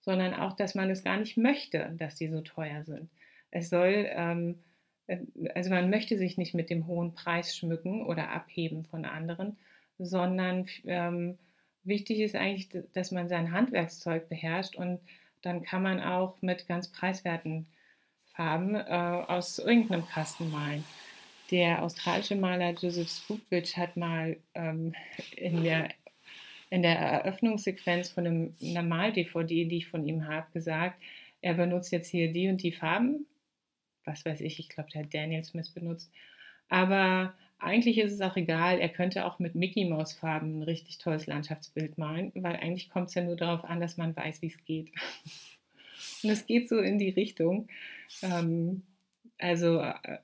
sondern 0.00 0.34
auch, 0.34 0.54
dass 0.54 0.74
man 0.74 0.88
es 0.90 1.02
gar 1.02 1.18
nicht 1.18 1.36
möchte, 1.36 1.92
dass 1.98 2.14
die 2.14 2.28
so 2.28 2.40
teuer 2.40 2.84
sind. 2.84 3.10
Es 3.50 3.70
soll, 3.70 4.06
ähm, 4.10 4.58
äh, 5.08 5.18
also 5.54 5.70
man 5.70 5.90
möchte 5.90 6.16
sich 6.16 6.38
nicht 6.38 6.54
mit 6.54 6.70
dem 6.70 6.86
hohen 6.86 7.14
Preis 7.14 7.56
schmücken 7.56 8.06
oder 8.06 8.30
abheben 8.30 8.84
von 8.84 9.04
anderen, 9.04 9.56
sondern 9.98 10.66
ähm, 10.84 11.38
wichtig 11.82 12.20
ist 12.20 12.36
eigentlich, 12.36 12.68
dass 12.92 13.10
man 13.10 13.28
sein 13.28 13.50
Handwerkszeug 13.50 14.28
beherrscht 14.28 14.76
und 14.76 15.00
dann 15.42 15.62
kann 15.62 15.82
man 15.82 16.00
auch 16.00 16.40
mit 16.42 16.66
ganz 16.68 16.88
preiswerten 16.88 17.66
Farben 18.36 18.74
äh, 18.74 18.80
aus 18.80 19.58
irgendeinem 19.58 20.06
Kasten 20.06 20.50
malen. 20.50 20.84
Der 21.50 21.82
australische 21.82 22.36
Maler 22.36 22.72
Joseph 22.72 23.08
Spookbridge 23.08 23.76
hat 23.76 23.96
mal 23.96 24.36
ähm, 24.54 24.94
in 25.36 25.62
der 25.62 25.88
in 26.68 26.82
der 26.82 26.98
Eröffnungssequenz 26.98 28.10
von 28.10 28.26
einem, 28.26 28.54
einer 28.60 28.82
Mal-DVD, 28.82 29.66
die 29.66 29.76
ich 29.76 29.86
von 29.86 30.04
ihm 30.04 30.26
habe, 30.26 30.46
gesagt, 30.52 31.00
er 31.40 31.54
benutzt 31.54 31.92
jetzt 31.92 32.08
hier 32.08 32.32
die 32.32 32.48
und 32.48 32.60
die 32.60 32.72
Farben. 32.72 33.26
Was 34.04 34.24
weiß 34.24 34.40
ich, 34.40 34.58
ich 34.58 34.68
glaube, 34.68 34.90
der 34.92 35.04
hat 35.04 35.14
Daniel 35.14 35.44
Smith 35.44 35.70
benutzt. 35.70 36.10
Aber 36.68 37.34
eigentlich 37.58 37.98
ist 37.98 38.12
es 38.12 38.20
auch 38.20 38.36
egal, 38.36 38.80
er 38.80 38.88
könnte 38.88 39.24
auch 39.26 39.38
mit 39.38 39.54
Mickey 39.54 39.84
Maus 39.84 40.12
Farben 40.12 40.58
ein 40.58 40.62
richtig 40.62 40.98
tolles 40.98 41.26
Landschaftsbild 41.26 41.98
malen, 41.98 42.32
weil 42.34 42.56
eigentlich 42.56 42.90
kommt 42.90 43.08
es 43.08 43.14
ja 43.14 43.22
nur 43.22 43.36
darauf 43.36 43.64
an, 43.64 43.80
dass 43.80 43.96
man 43.96 44.16
weiß, 44.16 44.42
wie 44.42 44.48
es 44.48 44.64
geht. 44.64 44.90
Und 46.22 46.30
es 46.30 46.46
geht 46.46 46.68
so 46.68 46.78
in 46.78 46.98
die 46.98 47.10
Richtung. 47.10 47.68
Ähm, 48.22 48.82
also, 49.38 49.80
äh, 49.80 50.18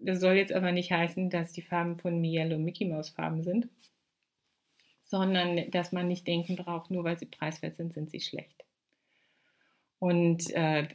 das 0.00 0.20
soll 0.20 0.34
jetzt 0.34 0.52
aber 0.52 0.72
nicht 0.72 0.92
heißen, 0.92 1.30
dass 1.30 1.52
die 1.52 1.62
Farben 1.62 1.98
von 1.98 2.20
Mielo 2.20 2.58
Mickey 2.58 2.84
Maus 2.84 3.08
Farben 3.10 3.42
sind 3.42 3.68
sondern 5.08 5.70
dass 5.70 5.90
man 5.90 6.06
nicht 6.06 6.26
denken 6.26 6.56
braucht, 6.56 6.90
nur 6.90 7.02
weil 7.02 7.18
sie 7.18 7.26
preiswert 7.26 7.76
sind, 7.76 7.94
sind 7.94 8.10
sie 8.10 8.20
schlecht. 8.20 8.64
Und 9.98 10.50
äh, 10.50 10.86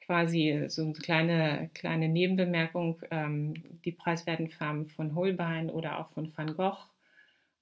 quasi 0.00 0.66
so 0.68 0.82
eine 0.82 0.92
kleine, 0.92 1.70
kleine 1.72 2.08
Nebenbemerkung, 2.08 3.00
ähm, 3.10 3.54
die 3.84 3.92
preiswerten 3.92 4.48
Farben 4.48 4.86
von 4.86 5.14
Holbein 5.14 5.70
oder 5.70 5.98
auch 5.98 6.10
von 6.10 6.30
Van 6.36 6.54
Gogh 6.54 6.78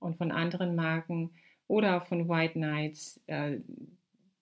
und 0.01 0.17
von 0.17 0.33
anderen 0.33 0.75
Marken 0.75 1.31
oder 1.69 1.97
auch 1.97 2.07
von 2.07 2.29
White 2.29 2.55
Knights, 2.55 3.21
äh, 3.29 3.59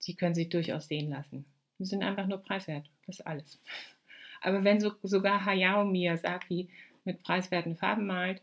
die 0.03 0.15
können 0.15 0.35
sich 0.35 0.49
durchaus 0.49 0.87
sehen 0.87 1.09
lassen. 1.09 1.45
Die 1.79 1.85
sind 1.85 2.03
einfach 2.03 2.27
nur 2.27 2.39
preiswert, 2.39 2.89
das 3.05 3.19
ist 3.19 3.25
alles. 3.25 3.59
Aber 4.41 4.63
wenn 4.63 4.79
so, 4.79 4.91
sogar 5.03 5.45
Hayao 5.45 5.85
Miyazaki 5.85 6.67
mit 7.05 7.23
preiswerten 7.23 7.75
Farben 7.75 8.05
malt, 8.05 8.41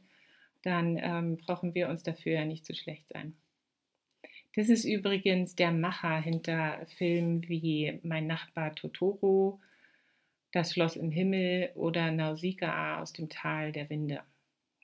dann 0.62 0.98
ähm, 0.98 1.36
brauchen 1.38 1.74
wir 1.74 1.88
uns 1.88 2.02
dafür 2.02 2.32
ja 2.32 2.44
nicht 2.44 2.64
zu 2.64 2.74
schlecht 2.74 3.08
sein. 3.08 3.34
Das 4.56 4.68
ist 4.68 4.84
übrigens 4.84 5.54
der 5.54 5.70
Macher 5.70 6.20
hinter 6.20 6.84
Filmen 6.96 7.48
wie 7.48 8.00
Mein 8.02 8.26
Nachbar 8.26 8.74
Totoro, 8.74 9.60
Das 10.52 10.72
Schloss 10.72 10.96
im 10.96 11.12
Himmel 11.12 11.70
oder 11.76 12.10
Nausicaa 12.10 13.00
aus 13.00 13.12
dem 13.12 13.28
Tal 13.28 13.70
der 13.72 13.88
Winde. 13.88 14.22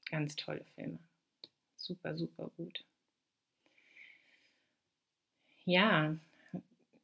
Ganz 0.08 0.36
tolle 0.36 0.64
Filme. 0.76 1.00
Super, 1.76 2.16
super 2.16 2.50
gut. 2.56 2.84
Ja, 5.64 6.16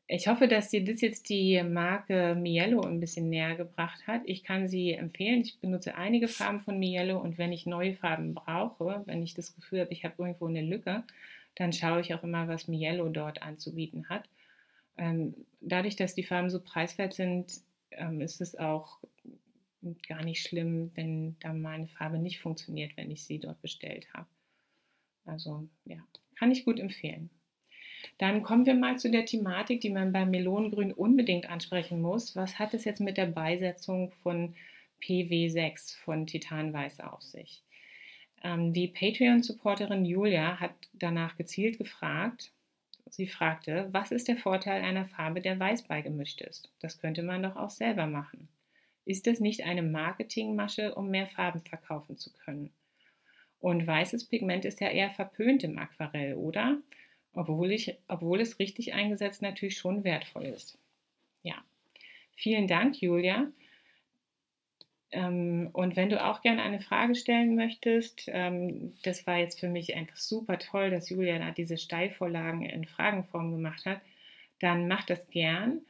ich 0.09 0.29
hoffe, 0.29 0.49
dass 0.49 0.69
dir 0.69 0.85
das 0.85 1.01
jetzt 1.01 1.29
die 1.29 1.63
Marke 1.63 2.35
Mielo 2.35 2.83
ein 2.83 3.01
bisschen 3.01 3.29
näher 3.29 3.57
gebracht 3.57 4.07
hat. 4.07 4.23
Ich 4.27 4.45
kann 4.45 4.69
sie 4.69 4.93
empfehlen. 4.93 5.41
Ich 5.41 5.59
benutze 5.59 5.95
einige 5.95 6.29
Farben 6.29 6.61
von 6.61 6.79
Mielo 6.79 7.19
und 7.19 7.39
wenn 7.39 7.53
ich 7.53 7.67
neue 7.67 7.95
Farben 7.95 8.35
brauche, 8.35 9.03
wenn 9.07 9.23
ich 9.23 9.35
das 9.35 9.55
Gefühl 9.55 9.81
habe, 9.81 9.93
ich 9.93 10.05
habe 10.05 10.15
irgendwo 10.19 10.47
eine 10.47 10.63
Lücke, 10.63 11.05
dann 11.55 11.73
schaue 11.73 12.01
ich 12.01 12.15
auch 12.15 12.23
immer, 12.23 12.49
was 12.49 12.69
Mielo 12.69 13.09
dort 13.09 13.43
anzubieten 13.43 14.09
hat. 14.09 14.29
Ähm, 14.99 15.35
dadurch, 15.61 15.97
dass 15.97 16.15
die 16.15 16.25
Farben 16.25 16.51
so 16.51 16.61
preiswert 16.61 17.15
sind, 17.15 17.61
ähm, 17.93 18.21
ist 18.21 18.41
es 18.41 18.57
auch 18.57 18.99
gar 20.09 20.23
nicht 20.25 20.47
schlimm, 20.47 20.91
wenn 20.95 21.37
da 21.41 21.53
meine 21.53 21.87
Farbe 21.87 22.19
nicht 22.19 22.41
funktioniert, 22.41 22.97
wenn 22.97 23.11
ich 23.11 23.25
sie 23.25 23.39
dort 23.39 23.61
bestellt 23.63 24.07
habe. 24.15 24.29
Also 25.25 25.69
ja, 25.85 25.99
kann 26.39 26.51
ich 26.51 26.65
gut 26.65 26.79
empfehlen. 26.79 27.31
Dann 28.19 28.43
kommen 28.43 28.67
wir 28.67 28.75
mal 28.75 28.99
zu 28.99 29.11
der 29.11 29.25
Thematik, 29.25 29.81
die 29.81 29.91
man 29.91 30.13
beim 30.13 30.31
Melonengrün 30.31 30.93
unbedingt 30.93 31.49
ansprechen 31.49 32.01
muss. 32.01 32.37
Was 32.37 32.59
hat 32.59 32.75
es 32.75 32.85
jetzt 32.85 33.01
mit 33.01 33.17
der 33.17 33.27
Beisetzung 33.27 34.13
von 34.23 34.55
PW6 35.03 35.97
von 35.99 36.27
Titanweiß 36.27 37.01
auf 37.01 37.23
sich? 37.23 37.63
Ähm, 38.43 38.73
die 38.73 38.89
Patreon-Supporterin 38.89 40.05
Julia 40.05 40.59
hat 40.59 40.75
danach 40.93 41.37
gezielt 41.37 41.79
gefragt, 41.79 42.53
sie 43.09 43.27
fragte, 43.27 43.89
was 43.93 44.11
ist 44.11 44.29
der 44.29 44.37
Vorteil 44.37 44.83
einer 44.83 45.07
Farbe, 45.07 45.41
der 45.41 45.59
weiß 45.59 45.83
beigemischt 45.83 46.41
ist? 46.41 46.71
Das 46.81 46.99
könnte 47.01 47.23
man 47.23 47.43
doch 47.43 47.57
auch 47.57 47.71
selber 47.71 48.07
machen. 48.07 48.49
Ist 49.05 49.27
das 49.27 49.41
nicht 49.41 49.65
eine 49.65 49.83
Marketingmasche, 49.83 50.95
um 50.95 51.11
mehr 51.11 51.27
Farben 51.27 51.61
verkaufen 51.61 52.17
zu 52.17 52.33
können? 52.33 52.71
Und 53.61 53.87
weißes 53.87 54.25
Pigment 54.25 54.65
ist 54.65 54.81
ja 54.81 54.89
eher 54.89 55.11
verpönt 55.11 55.63
im 55.63 55.79
Aquarell, 55.79 56.35
oder? 56.35 56.79
Obwohl, 57.35 57.73
ich, 57.73 57.97
obwohl 58.09 58.41
es 58.41 58.59
richtig 58.59 58.93
eingesetzt 58.93 59.43
natürlich 59.43 59.79
schon 59.79 60.05
wertvoll 60.05 60.45
ist. 60.45 60.79
Ja, 61.43 61.55
vielen 62.35 62.69
Dank, 62.69 63.01
Julia. 63.01 63.49
Ähm, 65.13 65.69
und 65.73 65.95
wenn 65.97 66.09
du 66.09 66.25
auch 66.25 66.41
gerne 66.43 66.63
eine 66.63 66.81
Frage 66.81 67.15
stellen 67.15 67.55
möchtest, 67.55 68.25
ähm, 68.29 68.95
das 69.03 69.27
war 69.27 69.39
jetzt 69.39 69.61
für 69.61 69.69
mich 69.69 69.95
einfach 69.95 70.17
super 70.17 70.59
toll, 70.59 70.91
dass 70.91 71.11
Julia 71.11 71.39
da 71.39 71.51
diese 71.51 71.77
Steilvorlagen 71.77 72.63
in 72.63 72.87
Fragenform 72.87 73.53
gemacht 73.53 73.85
hat, 73.85 74.01
dann 74.61 74.89
mach 74.89 75.05
das 75.05 75.29
gern. 75.29 75.81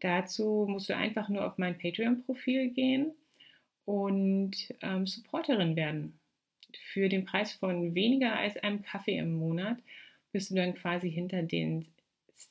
Dazu 0.00 0.66
musst 0.68 0.90
du 0.90 0.96
einfach 0.96 1.28
nur 1.30 1.46
auf 1.46 1.56
mein 1.56 1.78
Patreon-Profil 1.78 2.68
gehen 2.70 3.12
und 3.86 4.74
ähm, 4.82 5.06
Supporterin 5.06 5.74
werden 5.74 6.18
für 6.92 7.08
den 7.08 7.24
Preis 7.24 7.52
von 7.52 7.94
weniger 7.94 8.36
als 8.38 8.58
einem 8.58 8.82
Kaffee 8.82 9.16
im 9.16 9.38
Monat 9.38 9.78
bist 10.36 10.50
du 10.50 10.54
dann 10.54 10.74
quasi 10.74 11.10
hinter, 11.10 11.42
den, 11.42 11.86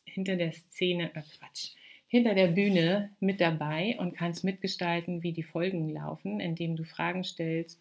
hinter 0.06 0.36
der 0.36 0.52
Szene, 0.52 1.12
äh 1.13 1.21
Quatsch, 1.38 1.76
hinter 2.08 2.34
der 2.34 2.48
Bühne 2.48 3.12
mit 3.19 3.39
dabei 3.39 3.95
und 4.00 4.17
kannst 4.17 4.43
mitgestalten, 4.43 5.21
wie 5.21 5.34
die 5.34 5.43
Folgen 5.43 5.89
laufen, 5.89 6.39
indem 6.39 6.76
du 6.76 6.84
Fragen 6.84 7.24
stellst 7.24 7.80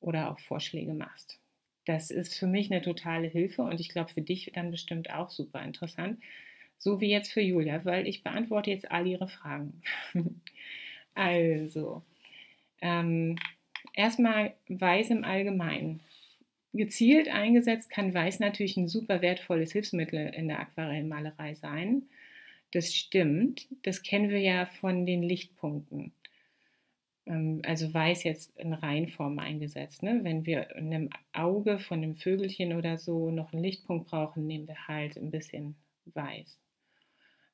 oder 0.00 0.30
auch 0.30 0.38
Vorschläge 0.38 0.94
machst. 0.94 1.40
Das 1.84 2.12
ist 2.12 2.38
für 2.38 2.46
mich 2.46 2.70
eine 2.70 2.80
totale 2.80 3.26
Hilfe 3.26 3.62
und 3.62 3.80
ich 3.80 3.88
glaube 3.88 4.12
für 4.12 4.22
dich 4.22 4.52
dann 4.54 4.70
bestimmt 4.70 5.10
auch 5.10 5.30
super 5.30 5.60
interessant. 5.64 6.20
So 6.78 7.00
wie 7.00 7.10
jetzt 7.10 7.32
für 7.32 7.40
Julia, 7.40 7.84
weil 7.84 8.06
ich 8.06 8.22
beantworte 8.22 8.70
jetzt 8.70 8.88
all 8.92 9.04
ihre 9.04 9.26
Fragen. 9.26 9.82
also, 11.14 12.02
ähm, 12.80 13.36
Erstmal 13.94 14.54
Weiß 14.68 15.10
im 15.10 15.24
Allgemeinen. 15.24 16.00
Gezielt 16.72 17.28
eingesetzt 17.28 17.90
kann 17.90 18.14
Weiß 18.14 18.38
natürlich 18.38 18.76
ein 18.76 18.86
super 18.86 19.22
wertvolles 19.22 19.72
Hilfsmittel 19.72 20.32
in 20.34 20.48
der 20.48 20.60
Aquarellmalerei 20.60 21.54
sein. 21.54 22.04
Das 22.72 22.94
stimmt. 22.94 23.66
Das 23.82 24.02
kennen 24.02 24.30
wir 24.30 24.40
ja 24.40 24.66
von 24.66 25.04
den 25.04 25.22
Lichtpunkten. 25.22 26.12
Ähm, 27.26 27.62
also 27.64 27.92
Weiß 27.92 28.22
jetzt 28.24 28.56
in 28.56 28.72
Reihenform 28.72 29.38
eingesetzt. 29.38 30.02
Ne? 30.02 30.20
Wenn 30.22 30.46
wir 30.46 30.74
in 30.76 30.94
einem 30.94 31.10
Auge 31.32 31.78
von 31.78 32.02
einem 32.02 32.16
Vögelchen 32.16 32.76
oder 32.76 32.98
so 32.98 33.30
noch 33.30 33.52
einen 33.52 33.62
Lichtpunkt 33.62 34.08
brauchen, 34.08 34.46
nehmen 34.46 34.68
wir 34.68 34.88
halt 34.88 35.16
ein 35.16 35.30
bisschen 35.30 35.74
Weiß. 36.14 36.58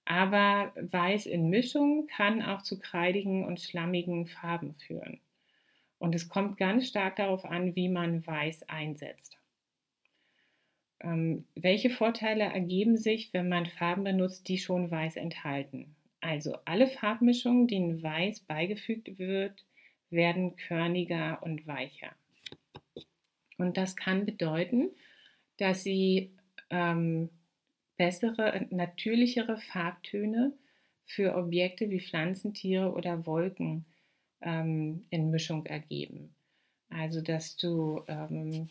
Aber 0.04 0.72
Weiß 0.76 1.26
in 1.26 1.50
Mischung 1.50 2.06
kann 2.06 2.42
auch 2.42 2.62
zu 2.62 2.78
kreidigen 2.78 3.44
und 3.44 3.60
schlammigen 3.60 4.26
Farben 4.26 4.74
führen. 4.74 5.20
Und 5.98 6.14
es 6.14 6.28
kommt 6.28 6.58
ganz 6.58 6.88
stark 6.88 7.16
darauf 7.16 7.44
an, 7.44 7.74
wie 7.74 7.88
man 7.88 8.26
Weiß 8.26 8.68
einsetzt. 8.68 9.38
Ähm, 11.00 11.46
welche 11.54 11.90
Vorteile 11.90 12.44
ergeben 12.44 12.96
sich, 12.96 13.32
wenn 13.32 13.48
man 13.48 13.66
Farben 13.66 14.04
benutzt, 14.04 14.48
die 14.48 14.58
schon 14.58 14.90
Weiß 14.90 15.16
enthalten? 15.16 15.94
Also 16.20 16.56
alle 16.64 16.86
Farbmischungen, 16.86 17.68
denen 17.68 18.02
Weiß 18.02 18.40
beigefügt 18.40 19.18
wird, 19.18 19.64
werden 20.10 20.56
körniger 20.56 21.42
und 21.42 21.66
weicher. 21.66 22.14
Und 23.58 23.76
das 23.76 23.96
kann 23.96 24.26
bedeuten, 24.26 24.90
dass 25.56 25.82
sie 25.82 26.34
ähm, 26.70 27.30
bessere, 27.96 28.66
natürlichere 28.70 29.56
Farbtöne 29.56 30.52
für 31.04 31.34
Objekte 31.36 31.90
wie 31.90 32.00
Pflanzen, 32.00 32.52
Tiere 32.52 32.92
oder 32.92 33.26
Wolken 33.26 33.86
ähm, 34.40 35.06
in 35.10 35.30
Mischung 35.30 35.66
ergeben. 35.66 36.34
Also 36.88 37.20
dass 37.20 37.56
du 37.56 38.02
ähm, 38.06 38.68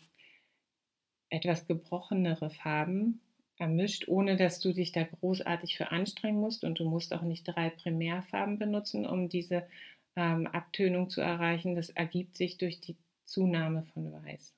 etwas 1.28 1.66
gebrochenere 1.66 2.50
Farben 2.50 3.20
ermischt, 3.58 4.08
ohne 4.08 4.36
dass 4.36 4.60
du 4.60 4.72
dich 4.72 4.92
da 4.92 5.04
großartig 5.04 5.76
für 5.76 5.90
anstrengen 5.90 6.40
musst 6.40 6.64
und 6.64 6.78
du 6.78 6.88
musst 6.88 7.14
auch 7.14 7.22
nicht 7.22 7.44
drei 7.44 7.70
Primärfarben 7.70 8.58
benutzen, 8.58 9.06
um 9.06 9.28
diese 9.28 9.66
ähm, 10.14 10.46
Abtönung 10.46 11.08
zu 11.10 11.20
erreichen. 11.20 11.74
Das 11.74 11.90
ergibt 11.90 12.36
sich 12.36 12.58
durch 12.58 12.80
die 12.80 12.96
Zunahme 13.24 13.84
von 13.94 14.12
Weiß. 14.12 14.54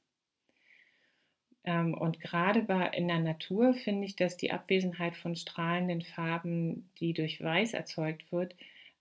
Ähm, 1.64 1.94
und 1.94 2.21
gerade 2.21 2.66
in 2.97 3.09
der 3.09 3.21
Natur 3.21 3.75
finde 3.75 4.07
ich, 4.07 4.16
dass 4.16 4.37
die 4.37 4.53
Abwesenheit 4.53 5.16
von 5.16 5.37
strahlenden 5.37 6.03
Farben, 6.03 6.90
die 6.99 7.12
durch 7.12 7.42
Weiß 7.42 7.75
erzeugt 7.75 8.31
wird, 8.33 8.55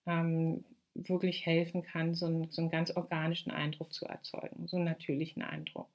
ähm, 0.06 0.64
wirklich 0.98 1.46
helfen 1.46 1.84
kann, 1.84 2.16
so 2.16 2.26
einen, 2.26 2.50
so 2.50 2.62
einen 2.62 2.72
ganz 2.72 2.92
organischen 2.92 3.52
Eindruck 3.52 3.94
zu 3.94 4.06
erzeugen, 4.06 4.68
so 4.68 4.78
einen 4.78 4.86
natürlichen 4.86 5.44
Eindruck. 5.44 5.90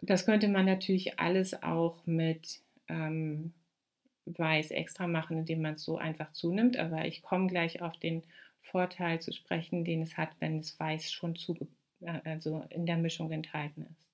Das 0.00 0.24
könnte 0.26 0.48
man 0.48 0.66
natürlich 0.66 1.18
alles 1.20 1.62
auch 1.62 2.04
mit 2.06 2.60
ähm, 2.88 3.52
Weiß 4.24 4.70
extra 4.70 5.06
machen, 5.06 5.38
indem 5.38 5.62
man 5.62 5.74
es 5.74 5.84
so 5.84 5.96
einfach 5.96 6.32
zunimmt, 6.32 6.76
aber 6.76 7.06
ich 7.06 7.22
komme 7.22 7.48
gleich 7.48 7.82
auf 7.82 7.96
den 7.98 8.22
Vorteil 8.60 9.20
zu 9.20 9.32
sprechen, 9.32 9.84
den 9.84 10.02
es 10.02 10.16
hat, 10.16 10.30
wenn 10.38 10.58
das 10.58 10.78
Weiß 10.78 11.10
schon 11.10 11.34
zu, 11.34 11.56
äh, 12.00 12.20
also 12.24 12.64
in 12.70 12.86
der 12.86 12.96
Mischung 12.96 13.30
enthalten 13.32 13.82
ist. 13.82 14.11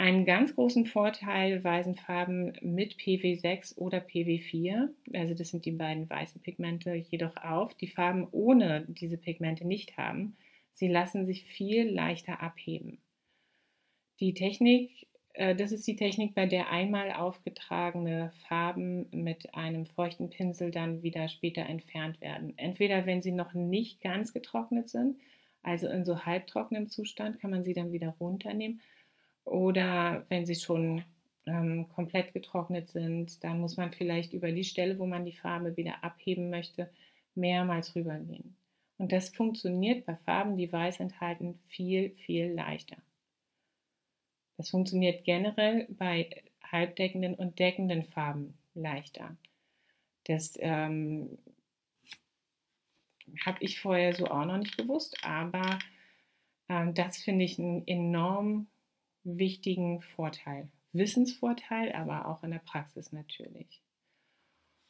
Einen 0.00 0.24
ganz 0.24 0.54
großen 0.54 0.86
Vorteil 0.86 1.62
weisen 1.62 1.94
Farben 1.94 2.54
mit 2.62 2.94
PW6 2.94 3.76
oder 3.76 3.98
PW4, 3.98 4.88
also 5.12 5.34
das 5.34 5.50
sind 5.50 5.66
die 5.66 5.72
beiden 5.72 6.08
weißen 6.08 6.40
Pigmente, 6.40 6.94
jedoch 6.94 7.36
auf, 7.36 7.74
die 7.74 7.86
Farben 7.86 8.26
ohne 8.32 8.86
diese 8.88 9.18
Pigmente 9.18 9.66
nicht 9.66 9.98
haben. 9.98 10.38
Sie 10.72 10.88
lassen 10.88 11.26
sich 11.26 11.44
viel 11.44 11.86
leichter 11.86 12.42
abheben. 12.42 12.96
Die 14.20 14.32
Technik, 14.32 15.06
äh, 15.34 15.54
das 15.54 15.70
ist 15.70 15.86
die 15.86 15.96
Technik, 15.96 16.34
bei 16.34 16.46
der 16.46 16.70
einmal 16.70 17.12
aufgetragene 17.12 18.32
Farben 18.48 19.06
mit 19.10 19.54
einem 19.54 19.84
feuchten 19.84 20.30
Pinsel 20.30 20.70
dann 20.70 21.02
wieder 21.02 21.28
später 21.28 21.66
entfernt 21.66 22.22
werden. 22.22 22.54
Entweder 22.56 23.04
wenn 23.04 23.20
sie 23.20 23.32
noch 23.32 23.52
nicht 23.52 24.00
ganz 24.00 24.32
getrocknet 24.32 24.88
sind, 24.88 25.18
also 25.62 25.88
in 25.88 26.06
so 26.06 26.24
halbtrockenem 26.24 26.88
Zustand, 26.88 27.38
kann 27.38 27.50
man 27.50 27.64
sie 27.64 27.74
dann 27.74 27.92
wieder 27.92 28.16
runternehmen 28.18 28.80
oder 29.44 30.24
wenn 30.28 30.46
sie 30.46 30.54
schon 30.54 31.04
ähm, 31.46 31.88
komplett 31.88 32.32
getrocknet 32.32 32.88
sind, 32.88 33.42
dann 33.44 33.60
muss 33.60 33.76
man 33.76 33.92
vielleicht 33.92 34.32
über 34.32 34.52
die 34.52 34.64
Stelle, 34.64 34.98
wo 34.98 35.06
man 35.06 35.24
die 35.24 35.32
Farbe 35.32 35.76
wieder 35.76 36.04
abheben 36.04 36.50
möchte, 36.50 36.90
mehrmals 37.34 37.94
rübergehen. 37.94 38.56
Und 38.98 39.12
das 39.12 39.30
funktioniert 39.30 40.04
bei 40.04 40.14
Farben, 40.14 40.56
die 40.56 40.70
weiß 40.70 41.00
enthalten, 41.00 41.58
viel, 41.68 42.10
viel 42.10 42.52
leichter. 42.52 42.98
Das 44.56 44.68
funktioniert 44.68 45.24
generell 45.24 45.86
bei 45.88 46.42
halbdeckenden 46.62 47.34
und 47.34 47.58
deckenden 47.58 48.04
Farben 48.04 48.58
leichter. 48.74 49.36
Das 50.24 50.58
ähm, 50.60 51.38
habe 53.46 53.58
ich 53.60 53.80
vorher 53.80 54.14
so 54.14 54.26
auch 54.26 54.44
noch 54.44 54.58
nicht 54.58 54.76
gewusst, 54.76 55.16
aber 55.24 55.78
ähm, 56.68 56.94
das 56.94 57.16
finde 57.16 57.46
ich 57.46 57.58
einen 57.58 57.86
enorm 57.86 58.66
wichtigen 59.24 60.00
Vorteil. 60.00 60.68
Wissensvorteil, 60.92 61.92
aber 61.92 62.26
auch 62.26 62.42
in 62.42 62.50
der 62.50 62.58
Praxis 62.58 63.12
natürlich. 63.12 63.80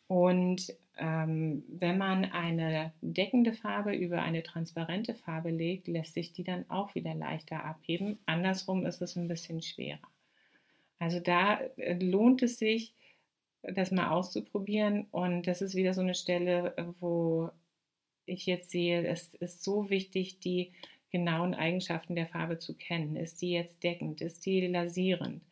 Und 0.07 0.75
ähm, 0.97 1.62
wenn 1.69 1.97
man 1.97 2.25
eine 2.25 2.93
deckende 3.01 3.53
Farbe 3.53 3.95
über 3.95 4.23
eine 4.23 4.43
transparente 4.43 5.14
Farbe 5.14 5.51
legt, 5.51 5.87
lässt 5.87 6.14
sich 6.14 6.33
die 6.33 6.43
dann 6.43 6.69
auch 6.69 6.95
wieder 6.95 7.14
leichter 7.14 7.64
abheben. 7.64 8.19
Andersrum 8.27 8.87
ist 8.87 9.01
es 9.01 9.14
ein 9.16 9.29
bisschen 9.29 9.62
schwerer. 9.62 10.01
Also 10.99 11.21
da 11.21 11.61
äh, 11.77 11.95
lohnt 11.95 12.43
es 12.43 12.59
sich, 12.59 12.95
das 13.62 13.90
mal 13.90 14.11
auszuprobieren. 14.11 15.07
Und 15.11 15.47
das 15.47 15.62
ist 15.62 15.75
wieder 15.75 15.95
so 15.95 16.01
eine 16.01 16.14
Stelle, 16.14 16.75
wo 16.99 17.51
ich 18.27 18.47
jetzt 18.47 18.71
sehe, 18.71 19.07
es 19.07 19.35
ist 19.35 19.62
so 19.62 19.90
wichtig, 19.90 20.40
die 20.40 20.73
genauen 21.11 21.55
Eigenschaften 21.55 22.14
der 22.14 22.27
Farbe 22.27 22.59
zu 22.59 22.75
kennen. 22.75 23.16
Ist 23.16 23.42
die 23.42 23.51
jetzt 23.51 23.83
deckend? 23.83 24.20
Ist 24.20 24.46
die 24.46 24.66
lasierend? 24.66 25.42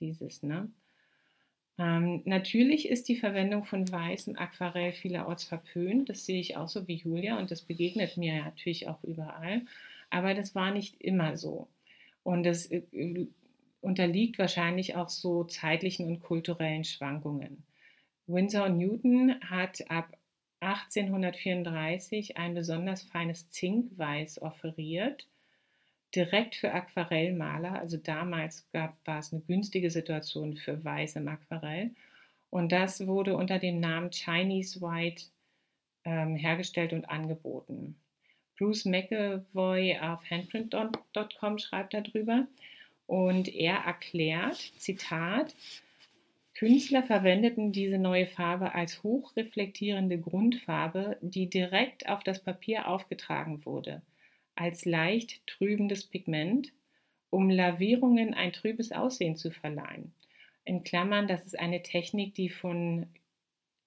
Dieses, 0.00 0.42
ne? 0.42 0.70
Ähm, 1.78 2.22
natürlich 2.26 2.88
ist 2.88 3.08
die 3.08 3.16
Verwendung 3.16 3.64
von 3.64 3.90
weißem 3.90 4.36
Aquarell 4.36 4.92
vielerorts 4.92 5.44
verpönt. 5.44 6.10
Das 6.10 6.26
sehe 6.26 6.40
ich 6.40 6.56
auch 6.56 6.68
so 6.68 6.86
wie 6.86 6.96
Julia 6.96 7.38
und 7.38 7.50
das 7.50 7.62
begegnet 7.62 8.18
mir 8.18 8.44
natürlich 8.44 8.88
auch 8.88 9.02
überall. 9.02 9.62
Aber 10.10 10.34
das 10.34 10.54
war 10.54 10.72
nicht 10.72 11.00
immer 11.00 11.36
so. 11.38 11.68
Und 12.22 12.44
das 12.44 12.66
äh, 12.66 12.82
unterliegt 13.80 14.38
wahrscheinlich 14.38 14.94
auch 14.96 15.08
so 15.08 15.44
zeitlichen 15.44 16.06
und 16.06 16.20
kulturellen 16.20 16.84
Schwankungen. 16.84 17.64
Winsor 18.26 18.68
Newton 18.68 19.40
hat 19.40 19.90
ab 19.90 20.16
1834 20.60 22.36
ein 22.36 22.54
besonders 22.54 23.02
feines 23.02 23.50
Zinkweiß 23.50 24.42
offeriert, 24.42 25.26
direkt 26.14 26.54
für 26.54 26.72
Aquarellmaler. 26.72 27.78
Also 27.78 27.96
damals 27.96 28.66
gab, 28.72 28.94
war 29.06 29.18
es 29.18 29.32
eine 29.32 29.42
günstige 29.42 29.90
Situation 29.90 30.56
für 30.56 30.84
Weiß 30.84 31.16
im 31.16 31.28
Aquarell. 31.28 31.90
Und 32.50 32.72
das 32.72 33.06
wurde 33.06 33.36
unter 33.36 33.58
dem 33.58 33.80
Namen 33.80 34.10
Chinese 34.10 34.80
White 34.80 35.24
ähm, 36.04 36.36
hergestellt 36.36 36.92
und 36.92 37.08
angeboten. 37.08 37.96
Bruce 38.58 38.84
McAvoy 38.84 39.98
auf 39.98 40.22
handprint.com 40.28 41.58
schreibt 41.58 41.94
darüber 41.94 42.46
und 43.06 43.48
er 43.48 43.76
erklärt, 43.76 44.56
Zitat, 44.76 45.54
Künstler 46.54 47.02
verwendeten 47.02 47.72
diese 47.72 47.98
neue 47.98 48.26
Farbe 48.26 48.74
als 48.74 49.02
hochreflektierende 49.02 50.18
Grundfarbe, 50.18 51.16
die 51.20 51.48
direkt 51.48 52.08
auf 52.08 52.22
das 52.22 52.42
Papier 52.42 52.88
aufgetragen 52.88 53.64
wurde, 53.64 54.02
als 54.56 54.84
leicht 54.84 55.46
trübendes 55.46 56.04
Pigment, 56.04 56.72
um 57.30 57.48
Lavierungen 57.48 58.34
ein 58.34 58.52
trübes 58.52 58.92
Aussehen 58.92 59.36
zu 59.36 59.50
verleihen. 59.50 60.12
In 60.64 60.82
Klammern, 60.82 61.28
das 61.28 61.44
ist 61.46 61.58
eine 61.58 61.82
Technik, 61.82 62.34
die 62.34 62.50
von 62.50 63.06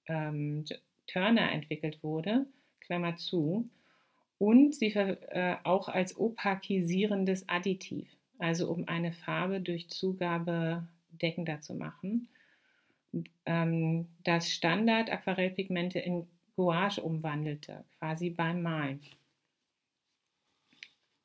ähm, 0.08 0.66
Turner 1.06 1.52
entwickelt 1.52 2.02
wurde, 2.02 2.48
Klammer 2.80 3.16
zu, 3.16 3.70
und 4.40 4.74
sie 4.74 4.88
äh, 4.88 5.58
auch 5.64 5.90
als 5.90 6.18
opakisierendes 6.18 7.48
Additiv, 7.48 8.10
also 8.40 8.70
um 8.72 8.88
eine 8.88 9.14
Farbe 9.14 9.62
durch 9.62 9.90
Zugabe 9.90 10.88
deckender 11.12 11.62
zu 11.62 11.76
machen 11.76 12.28
ähm, 13.46 14.08
das 14.24 14.50
Standard 14.52 15.12
Aquarellpigmente 15.12 16.00
in 16.00 16.28
Gouache 16.56 17.02
umwandelte, 17.02 17.84
quasi 18.00 18.30
beim 18.30 18.62
Malen. 18.62 19.02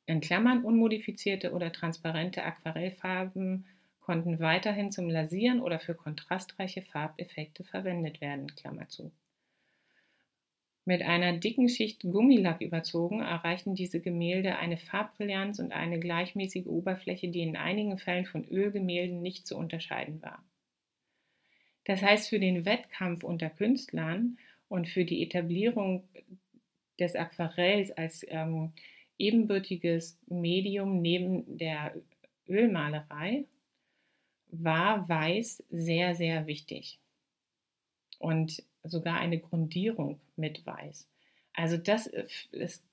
In 0.05 0.21
Klammern 0.21 0.63
unmodifizierte 0.63 1.53
oder 1.53 1.71
transparente 1.71 2.43
Aquarellfarben 2.43 3.65
konnten 3.99 4.39
weiterhin 4.39 4.91
zum 4.91 5.07
Lasieren 5.07 5.61
oder 5.61 5.77
für 5.77 5.93
kontrastreiche 5.93 6.81
Farbeffekte 6.81 7.63
verwendet 7.63 8.21
werden. 8.21 8.47
Klammer 8.55 8.87
zu. 8.87 9.11
Mit 10.83 11.03
einer 11.03 11.37
dicken 11.37 11.69
Schicht 11.69 12.01
Gummilack 12.01 12.61
überzogen 12.61 13.21
erreichten 13.21 13.75
diese 13.75 13.99
Gemälde 13.99 14.57
eine 14.57 14.77
Farbbrillanz 14.77 15.59
und 15.59 15.71
eine 15.71 15.99
gleichmäßige 15.99 16.65
Oberfläche, 16.65 17.27
die 17.27 17.41
in 17.41 17.55
einigen 17.55 17.99
Fällen 17.99 18.25
von 18.25 18.43
Ölgemälden 18.45 19.21
nicht 19.21 19.45
zu 19.45 19.55
unterscheiden 19.55 20.23
war. 20.23 20.43
Das 21.89 22.03
heißt, 22.03 22.29
für 22.29 22.39
den 22.39 22.65
Wettkampf 22.65 23.23
unter 23.23 23.49
Künstlern 23.49 24.37
und 24.67 24.87
für 24.87 25.05
die 25.05 25.23
Etablierung 25.23 26.03
des 26.99 27.15
Aquarells 27.15 27.89
als 27.93 28.23
ähm, 28.29 28.73
ebenbürtiges 29.17 30.15
Medium 30.27 31.01
neben 31.01 31.57
der 31.57 31.95
Ölmalerei 32.47 33.45
war 34.51 35.09
Weiß 35.09 35.63
sehr, 35.71 36.13
sehr 36.13 36.45
wichtig. 36.45 36.99
Und 38.19 38.61
sogar 38.83 39.17
eine 39.17 39.39
Grundierung 39.39 40.19
mit 40.35 40.63
Weiß. 40.67 41.09
Also 41.53 41.75
das 41.77 42.05
ist 42.51 42.83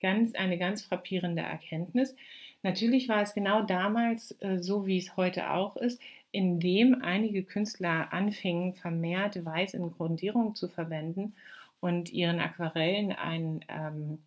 ganz, 0.00 0.34
eine 0.36 0.56
ganz 0.56 0.80
frappierende 0.80 1.42
Erkenntnis. 1.42 2.16
Natürlich 2.62 3.10
war 3.10 3.20
es 3.20 3.34
genau 3.34 3.60
damals 3.60 4.34
äh, 4.40 4.62
so, 4.62 4.86
wie 4.86 4.96
es 4.96 5.18
heute 5.18 5.50
auch 5.50 5.76
ist 5.76 6.00
indem 6.32 7.02
einige 7.02 7.44
Künstler 7.44 8.12
anfingen, 8.12 8.74
vermehrt 8.74 9.44
Weiß 9.44 9.74
in 9.74 9.92
Grundierung 9.92 10.54
zu 10.54 10.68
verwenden 10.68 11.34
und 11.80 12.10
ihren 12.10 12.40
Aquarellen 12.40 13.12
einen 13.12 13.64
ähm, 13.68 14.18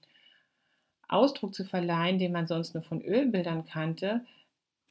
Ausdruck 1.08 1.54
zu 1.54 1.66
verleihen, 1.66 2.20
den 2.20 2.32
man 2.32 2.48
sonst 2.48 2.74
nur 2.74 2.84
von 2.84 3.02
Ölbildern 3.02 3.66
kannte, 3.66 4.26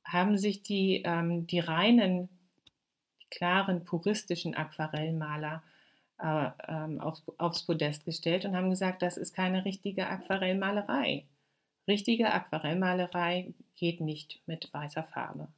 haben 0.05 0.39
sich 0.39 0.63
die, 0.63 1.03
ähm, 1.05 1.47
die 1.47 1.61
reinen, 1.61 2.29
klaren, 3.31 3.85
puristischen 3.85 4.55
Aquarellmaler 4.55 5.63
äh, 6.21 6.51
ähm, 6.69 7.01
auf, 7.01 7.21
aufs 7.39 7.65
Podest 7.65 8.05
gestellt 8.05 8.45
und 8.45 8.57
haben 8.57 8.71
gesagt, 8.71 9.03
das 9.03 9.17
ist 9.17 9.35
keine 9.35 9.65
richtige 9.65 10.09
Aquarellmalerei. 10.09 11.25
Richtige 11.87 12.33
Aquarellmalerei 12.33 13.53
geht 13.77 14.01
nicht 14.01 14.41
mit 14.47 14.73
weißer 14.73 15.05
Farbe. 15.05 15.49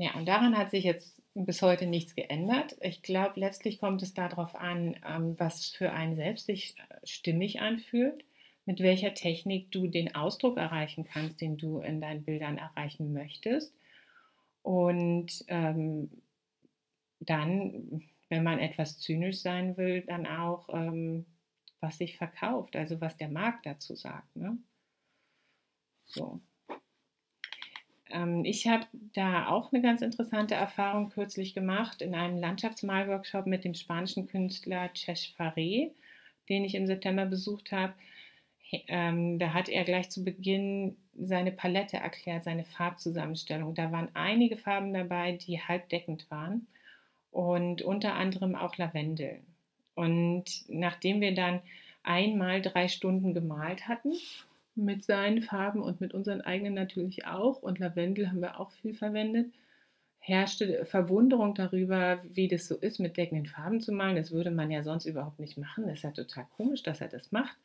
Ja, 0.00 0.14
und 0.14 0.26
daran 0.26 0.56
hat 0.56 0.70
sich 0.70 0.84
jetzt 0.84 1.20
bis 1.34 1.60
heute 1.60 1.84
nichts 1.84 2.14
geändert. 2.14 2.74
Ich 2.80 3.02
glaube, 3.02 3.38
letztlich 3.38 3.78
kommt 3.78 4.00
es 4.02 4.14
darauf 4.14 4.54
an, 4.54 4.96
ähm, 5.06 5.38
was 5.38 5.68
für 5.68 5.92
einen 5.92 6.16
selbst 6.16 6.46
sich 6.46 6.74
äh, 6.78 7.06
stimmig 7.06 7.60
anfühlt, 7.60 8.24
mit 8.64 8.80
welcher 8.80 9.12
Technik 9.12 9.70
du 9.72 9.88
den 9.88 10.14
Ausdruck 10.14 10.56
erreichen 10.56 11.04
kannst, 11.04 11.42
den 11.42 11.58
du 11.58 11.80
in 11.80 12.00
deinen 12.00 12.24
Bildern 12.24 12.56
erreichen 12.56 13.12
möchtest. 13.12 13.74
Und 14.62 15.44
ähm, 15.48 16.10
dann, 17.18 18.02
wenn 18.30 18.42
man 18.42 18.58
etwas 18.58 19.00
zynisch 19.00 19.42
sein 19.42 19.76
will, 19.76 20.00
dann 20.00 20.26
auch, 20.26 20.70
ähm, 20.72 21.26
was 21.80 21.98
sich 21.98 22.16
verkauft, 22.16 22.74
also 22.74 23.02
was 23.02 23.18
der 23.18 23.28
Markt 23.28 23.66
dazu 23.66 23.94
sagt. 23.94 24.34
Ne? 24.34 24.56
So. 26.06 26.40
Ähm, 28.10 28.44
ich 28.44 28.66
habe 28.66 28.86
da 29.14 29.48
auch 29.48 29.72
eine 29.72 29.82
ganz 29.82 30.02
interessante 30.02 30.54
Erfahrung 30.54 31.10
kürzlich 31.10 31.54
gemacht 31.54 32.02
in 32.02 32.14
einem 32.14 32.38
Landschaftsmalworkshop 32.38 33.46
mit 33.46 33.64
dem 33.64 33.74
spanischen 33.74 34.26
Künstler 34.26 34.92
Chesh 34.92 35.34
Faré, 35.38 35.90
den 36.48 36.64
ich 36.64 36.74
im 36.74 36.86
September 36.86 37.26
besucht 37.26 37.72
habe. 37.72 37.94
Ähm, 38.88 39.38
da 39.38 39.52
hat 39.52 39.68
er 39.68 39.84
gleich 39.84 40.10
zu 40.10 40.24
Beginn 40.24 40.96
seine 41.14 41.52
Palette 41.52 41.96
erklärt, 41.96 42.44
seine 42.44 42.64
Farbzusammenstellung. 42.64 43.74
Da 43.74 43.90
waren 43.90 44.08
einige 44.14 44.56
Farben 44.56 44.92
dabei, 44.92 45.32
die 45.32 45.60
halbdeckend 45.60 46.30
waren 46.30 46.66
und 47.30 47.82
unter 47.82 48.14
anderem 48.14 48.54
auch 48.54 48.76
Lavendel. 48.76 49.40
Und 49.94 50.44
nachdem 50.68 51.20
wir 51.20 51.34
dann 51.34 51.60
einmal 52.02 52.62
drei 52.62 52.88
Stunden 52.88 53.34
gemalt 53.34 53.88
hatten 53.88 54.12
mit 54.84 55.04
seinen 55.04 55.42
Farben 55.42 55.82
und 55.82 56.00
mit 56.00 56.14
unseren 56.14 56.40
eigenen 56.40 56.74
natürlich 56.74 57.26
auch. 57.26 57.62
Und 57.62 57.78
Lavendel 57.78 58.28
haben 58.28 58.40
wir 58.40 58.60
auch 58.60 58.70
viel 58.72 58.94
verwendet. 58.94 59.52
Herrschte 60.18 60.84
Verwunderung 60.84 61.54
darüber, 61.54 62.22
wie 62.28 62.48
das 62.48 62.66
so 62.66 62.76
ist, 62.76 62.98
mit 62.98 63.16
deckenden 63.16 63.46
Farben 63.46 63.80
zu 63.80 63.92
malen. 63.92 64.16
Das 64.16 64.32
würde 64.32 64.50
man 64.50 64.70
ja 64.70 64.82
sonst 64.82 65.06
überhaupt 65.06 65.38
nicht 65.38 65.56
machen. 65.56 65.86
Das 65.86 65.98
ist 65.98 66.02
ja 66.02 66.10
total 66.10 66.46
komisch, 66.56 66.82
dass 66.82 67.00
er 67.00 67.08
das 67.08 67.32
macht. 67.32 67.56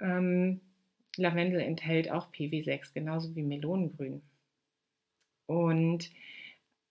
Ähm, 0.00 0.60
Lavendel 1.16 1.60
enthält 1.60 2.10
auch 2.10 2.32
PW6, 2.32 2.94
genauso 2.94 3.34
wie 3.34 3.42
Melonengrün. 3.42 4.22
Und 5.46 6.10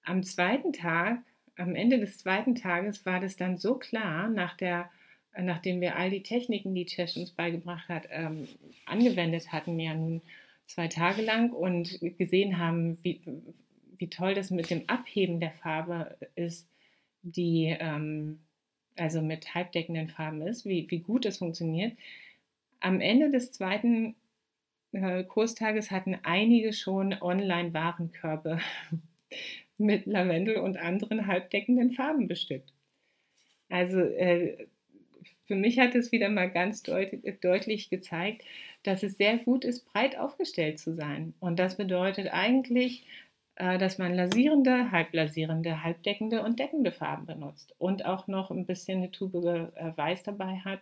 am 0.03 0.23
zweiten 0.23 0.73
Tag, 0.73 1.19
am 1.55 1.75
Ende 1.75 1.99
des 1.99 2.17
zweiten 2.17 2.55
Tages, 2.55 3.05
war 3.05 3.19
das 3.19 3.38
dann 3.38 3.58
so 3.58 3.75
klar, 3.75 4.29
nach 4.29 4.58
der 4.58 4.89
nachdem 5.38 5.82
wir 5.82 5.96
all 5.96 6.10
die 6.10 6.24
Techniken, 6.24 6.74
die 6.76 6.86
Chesh 6.86 7.18
uns 7.18 7.32
beigebracht 7.32 7.88
hat, 7.89 8.08
ähm, 8.10 8.48
angewendet 8.86 9.52
hatten, 9.52 9.80
ja 9.80 9.94
nun 9.94 10.22
zwei 10.65 10.88
Tage 10.88 11.22
lang 11.22 11.52
und 11.52 12.00
gesehen 12.18 12.58
haben, 12.58 12.98
wie, 13.04 13.22
wie 13.98 14.10
toll 14.10 14.34
das 14.34 14.52
mit 14.52 14.70
dem 14.70 14.88
Abheben 14.88 15.39
der 15.39 15.51
Farbe 15.51 16.18
ist, 16.36 16.68
die 17.22 17.76
ähm, 17.80 18.39
also 18.95 19.22
mit 19.22 19.56
halbdeckenden 19.56 20.10
Farben 20.10 20.41
ist, 20.41 20.66
wie, 20.66 20.89
wie 20.89 20.99
gut 20.99 21.26
das 21.26 21.38
funktioniert. 21.38 21.97
Am 22.80 23.01
Ende 23.01 23.32
des 23.32 23.51
zweiten 23.51 24.16
äh, 24.91 25.24
Kurstages 25.24 25.91
hatten 25.91 26.18
einige 26.24 26.74
schon 26.74 27.14
Online-Warenkörbe 27.14 28.60
mit 29.78 30.06
Lavendel 30.06 30.58
und 30.58 30.78
anderen 30.78 31.28
halbdeckenden 31.28 31.91
Farben 31.91 32.28
bestückt. 32.28 32.74
Also 33.70 33.99
äh, 33.99 34.68
für 35.50 35.56
mich 35.56 35.80
hat 35.80 35.95
es 35.95 36.12
wieder 36.12 36.30
mal 36.30 36.47
ganz 36.47 36.84
deut 36.84 37.10
deutlich 37.41 37.89
gezeigt, 37.89 38.43
dass 38.84 39.02
es 39.02 39.18
sehr 39.18 39.39
gut 39.39 39.66
ist, 39.66 39.91
breit 39.91 40.16
aufgestellt 40.16 40.78
zu 40.78 40.93
sein. 40.93 41.34
Und 41.39 41.58
das 41.58 41.76
bedeutet 41.76 42.32
eigentlich, 42.32 43.04
äh, 43.56 43.80
dass 43.80 43.97
man 43.97 44.14
lasierende, 44.14 44.91
halblasierende, 44.91 45.84
halbdeckende 45.84 46.43
und 46.43 46.60
deckende 46.60 46.91
Farben 46.91 47.26
benutzt 47.26 47.74
und 47.80 48.06
auch 48.06 48.28
noch 48.28 48.52
ein 48.52 48.68
bisschen 48.68 49.00
eine 49.00 49.12
Tube 49.12 49.74
äh, 49.76 49.97
Weiß 49.97 50.22
dabei 50.22 50.58
hat 50.58 50.82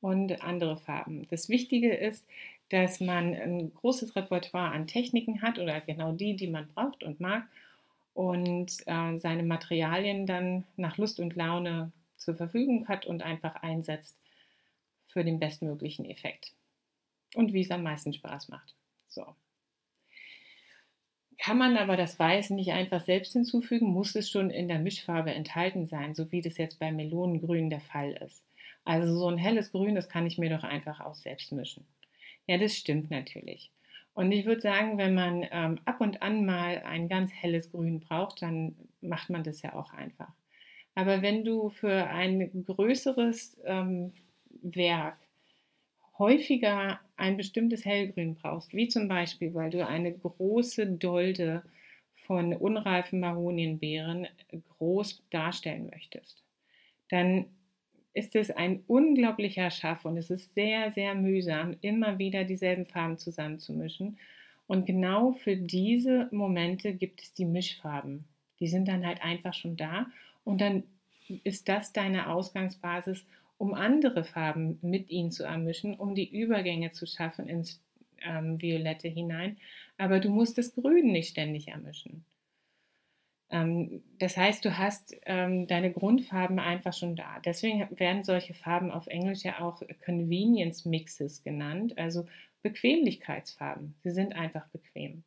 und 0.00 0.42
andere 0.42 0.76
Farben. 0.76 1.28
Das 1.30 1.48
Wichtige 1.48 1.94
ist, 1.94 2.26
dass 2.70 2.98
man 2.98 3.36
ein 3.36 3.72
großes 3.72 4.16
Repertoire 4.16 4.72
an 4.72 4.88
Techniken 4.88 5.42
hat 5.42 5.60
oder 5.60 5.80
genau 5.80 6.10
die, 6.10 6.34
die 6.34 6.48
man 6.48 6.66
braucht 6.74 7.04
und 7.04 7.20
mag 7.20 7.44
und 8.14 8.72
äh, 8.86 9.18
seine 9.18 9.44
Materialien 9.44 10.26
dann 10.26 10.64
nach 10.76 10.98
Lust 10.98 11.20
und 11.20 11.36
Laune 11.36 11.92
zur 12.22 12.34
Verfügung 12.34 12.88
hat 12.88 13.06
und 13.06 13.22
einfach 13.22 13.56
einsetzt 13.56 14.18
für 15.06 15.24
den 15.24 15.38
bestmöglichen 15.38 16.04
Effekt. 16.04 16.52
Und 17.34 17.52
wie 17.52 17.60
es 17.60 17.70
am 17.70 17.82
meisten 17.82 18.12
Spaß 18.12 18.48
macht. 18.48 18.74
So. 19.08 19.24
Kann 21.38 21.58
man 21.58 21.76
aber 21.76 21.96
das 21.96 22.18
Weiß 22.18 22.50
nicht 22.50 22.72
einfach 22.72 23.04
selbst 23.04 23.32
hinzufügen, 23.32 23.86
muss 23.86 24.14
es 24.14 24.30
schon 24.30 24.50
in 24.50 24.68
der 24.68 24.78
Mischfarbe 24.78 25.34
enthalten 25.34 25.86
sein, 25.86 26.14
so 26.14 26.30
wie 26.30 26.40
das 26.40 26.56
jetzt 26.56 26.78
bei 26.78 26.92
Melonengrün 26.92 27.68
der 27.68 27.80
Fall 27.80 28.12
ist. 28.12 28.44
Also 28.84 29.18
so 29.18 29.28
ein 29.28 29.38
helles 29.38 29.72
Grün, 29.72 29.94
das 29.94 30.08
kann 30.08 30.26
ich 30.26 30.38
mir 30.38 30.50
doch 30.50 30.64
einfach 30.64 31.00
auch 31.00 31.14
selbst 31.14 31.52
mischen. 31.52 31.86
Ja, 32.46 32.58
das 32.58 32.76
stimmt 32.76 33.10
natürlich. 33.10 33.70
Und 34.14 34.30
ich 34.30 34.44
würde 34.44 34.60
sagen, 34.60 34.98
wenn 34.98 35.14
man 35.14 35.46
ähm, 35.50 35.80
ab 35.84 36.00
und 36.00 36.22
an 36.22 36.44
mal 36.44 36.82
ein 36.84 37.08
ganz 37.08 37.32
helles 37.32 37.70
Grün 37.70 38.00
braucht, 38.00 38.42
dann 38.42 38.76
macht 39.00 39.30
man 39.30 39.42
das 39.42 39.62
ja 39.62 39.74
auch 39.74 39.92
einfach. 39.92 40.32
Aber 40.94 41.22
wenn 41.22 41.44
du 41.44 41.70
für 41.70 42.08
ein 42.08 42.64
größeres 42.64 43.58
ähm, 43.64 44.12
Werk 44.62 45.16
häufiger 46.18 47.00
ein 47.16 47.36
bestimmtes 47.36 47.84
Hellgrün 47.84 48.34
brauchst, 48.34 48.74
wie 48.74 48.88
zum 48.88 49.08
Beispiel, 49.08 49.54
weil 49.54 49.70
du 49.70 49.86
eine 49.86 50.12
große 50.12 50.86
Dolde 50.86 51.62
von 52.26 52.52
unreifen 52.54 53.20
Maronienbeeren 53.20 54.28
groß 54.78 55.22
darstellen 55.30 55.88
möchtest, 55.90 56.44
dann 57.08 57.46
ist 58.14 58.36
es 58.36 58.50
ein 58.50 58.84
unglaublicher 58.86 59.70
Schaff 59.70 60.04
und 60.04 60.16
es 60.18 60.30
ist 60.30 60.54
sehr, 60.54 60.92
sehr 60.92 61.14
mühsam, 61.14 61.76
immer 61.80 62.18
wieder 62.18 62.44
dieselben 62.44 62.84
Farben 62.84 63.18
zusammenzumischen. 63.18 64.18
Und 64.66 64.86
genau 64.86 65.32
für 65.32 65.56
diese 65.56 66.28
Momente 66.30 66.92
gibt 66.94 67.22
es 67.22 67.34
die 67.34 67.46
Mischfarben. 67.46 68.24
Die 68.60 68.68
sind 68.68 68.86
dann 68.86 69.06
halt 69.06 69.22
einfach 69.22 69.54
schon 69.54 69.76
da 69.76 70.06
und 70.44 70.60
dann 70.60 70.84
ist 71.44 71.68
das 71.68 71.92
deine 71.92 72.28
Ausgangsbasis, 72.28 73.24
um 73.58 73.74
andere 73.74 74.24
Farben 74.24 74.78
mit 74.82 75.08
ihnen 75.10 75.30
zu 75.30 75.44
ermischen, 75.44 75.94
um 75.94 76.14
die 76.14 76.28
Übergänge 76.28 76.90
zu 76.90 77.06
schaffen 77.06 77.48
ins 77.48 77.80
ähm, 78.24 78.60
Violette 78.60 79.08
hinein. 79.08 79.56
Aber 79.98 80.20
du 80.20 80.30
musst 80.30 80.58
das 80.58 80.74
Grün 80.74 81.12
nicht 81.12 81.28
ständig 81.28 81.68
ermischen. 81.68 82.24
Ähm, 83.50 84.02
das 84.18 84.36
heißt, 84.36 84.64
du 84.64 84.76
hast 84.78 85.14
ähm, 85.26 85.66
deine 85.66 85.92
Grundfarben 85.92 86.58
einfach 86.58 86.94
schon 86.94 87.14
da. 87.14 87.38
Deswegen 87.44 87.86
werden 87.90 88.24
solche 88.24 88.54
Farben 88.54 88.90
auf 88.90 89.06
Englisch 89.06 89.44
ja 89.44 89.60
auch 89.60 89.82
Convenience 90.04 90.84
Mixes 90.84 91.44
genannt, 91.44 91.96
also 91.98 92.26
Bequemlichkeitsfarben. 92.62 93.94
Sie 94.02 94.10
sind 94.10 94.34
einfach 94.34 94.66
bequem. 94.68 95.22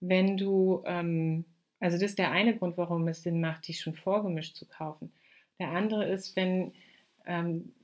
Wenn 0.00 0.36
du, 0.36 0.82
ähm, 0.84 1.44
also 1.80 1.96
das 1.96 2.10
ist 2.10 2.18
der 2.18 2.30
eine 2.30 2.56
Grund, 2.56 2.76
warum 2.76 3.06
es 3.08 3.22
Sinn 3.22 3.40
macht, 3.40 3.68
die 3.68 3.74
schon 3.74 3.94
vorgemischt 3.94 4.56
zu 4.56 4.66
kaufen. 4.66 5.12
Der 5.58 5.70
andere 5.70 6.04
ist, 6.08 6.36
wenn 6.36 6.72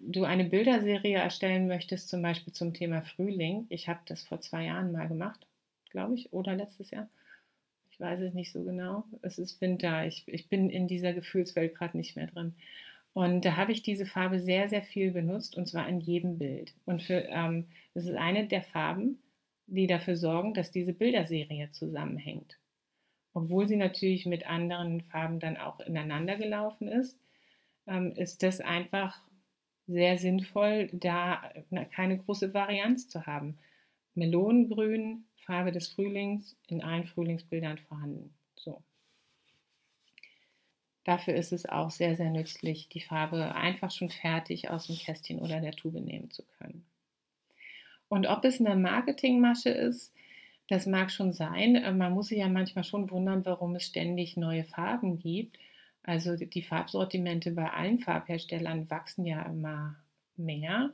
du 0.00 0.24
eine 0.24 0.44
Bilderserie 0.46 1.18
erstellen 1.18 1.66
möchtest, 1.68 2.08
zum 2.08 2.22
Beispiel 2.22 2.54
zum 2.54 2.72
Thema 2.72 3.02
Frühling. 3.02 3.66
Ich 3.68 3.88
habe 3.90 4.00
das 4.06 4.22
vor 4.22 4.40
zwei 4.40 4.64
Jahren 4.64 4.90
mal 4.90 5.06
gemacht, 5.06 5.46
glaube 5.90 6.14
ich, 6.14 6.32
oder 6.32 6.54
letztes 6.54 6.90
Jahr 6.90 7.08
ich 7.94 8.00
weiß 8.00 8.20
es 8.22 8.34
nicht 8.34 8.50
so 8.50 8.64
genau. 8.64 9.04
Es 9.22 9.38
ist 9.38 9.60
Winter. 9.60 10.04
Ich, 10.04 10.24
ich 10.26 10.48
bin 10.48 10.68
in 10.68 10.88
dieser 10.88 11.12
Gefühlswelt 11.12 11.76
gerade 11.76 11.96
nicht 11.96 12.16
mehr 12.16 12.26
drin. 12.26 12.54
Und 13.12 13.44
da 13.44 13.56
habe 13.56 13.70
ich 13.70 13.84
diese 13.84 14.04
Farbe 14.04 14.40
sehr, 14.40 14.68
sehr 14.68 14.82
viel 14.82 15.12
benutzt 15.12 15.56
und 15.56 15.68
zwar 15.68 15.88
in 15.88 16.00
jedem 16.00 16.38
Bild. 16.38 16.74
Und 16.86 17.04
für, 17.04 17.24
ähm, 17.28 17.68
das 17.94 18.06
ist 18.06 18.16
eine 18.16 18.48
der 18.48 18.64
Farben, 18.64 19.22
die 19.68 19.86
dafür 19.86 20.16
sorgen, 20.16 20.54
dass 20.54 20.72
diese 20.72 20.92
Bilderserie 20.92 21.70
zusammenhängt. 21.70 22.58
Obwohl 23.34 23.66
sie 23.66 23.76
natürlich 23.76 24.26
mit 24.26 24.46
anderen 24.46 25.00
Farben 25.02 25.40
dann 25.40 25.56
auch 25.56 25.80
ineinander 25.80 26.36
gelaufen 26.36 26.88
ist, 26.88 27.18
ähm, 27.86 28.12
ist 28.16 28.42
das 28.42 28.60
einfach 28.60 29.20
sehr 29.86 30.16
sinnvoll, 30.16 30.88
da 30.92 31.42
keine 31.92 32.16
große 32.16 32.54
Varianz 32.54 33.08
zu 33.08 33.26
haben. 33.26 33.58
Melonengrün, 34.14 35.24
Farbe 35.36 35.72
des 35.72 35.88
Frühlings 35.88 36.56
in 36.68 36.82
allen 36.82 37.04
Frühlingsbildern 37.04 37.78
vorhanden. 37.78 38.32
So. 38.56 38.82
Dafür 41.02 41.34
ist 41.34 41.52
es 41.52 41.66
auch 41.66 41.90
sehr, 41.90 42.16
sehr 42.16 42.30
nützlich, 42.30 42.88
die 42.88 43.00
Farbe 43.00 43.54
einfach 43.54 43.90
schon 43.90 44.08
fertig 44.08 44.70
aus 44.70 44.86
dem 44.86 44.96
Kästchen 44.96 45.40
oder 45.40 45.60
der 45.60 45.72
Tube 45.72 46.00
nehmen 46.00 46.30
zu 46.30 46.44
können. 46.58 46.86
Und 48.08 48.26
ob 48.26 48.44
es 48.44 48.60
eine 48.60 48.76
Marketingmasche 48.76 49.70
ist, 49.70 50.14
das 50.68 50.86
mag 50.86 51.10
schon 51.10 51.32
sein. 51.32 51.76
Äh, 51.76 51.92
man 51.92 52.12
muss 52.12 52.28
sich 52.28 52.38
ja 52.38 52.48
manchmal 52.48 52.84
schon 52.84 53.10
wundern, 53.10 53.44
warum 53.44 53.74
es 53.76 53.84
ständig 53.84 54.36
neue 54.36 54.64
Farben 54.64 55.18
gibt. 55.18 55.58
Also 56.02 56.36
die 56.36 56.62
Farbsortimente 56.62 57.52
bei 57.52 57.70
allen 57.70 57.98
Farbherstellern 57.98 58.90
wachsen 58.90 59.24
ja 59.24 59.42
immer 59.42 59.96
mehr. 60.36 60.90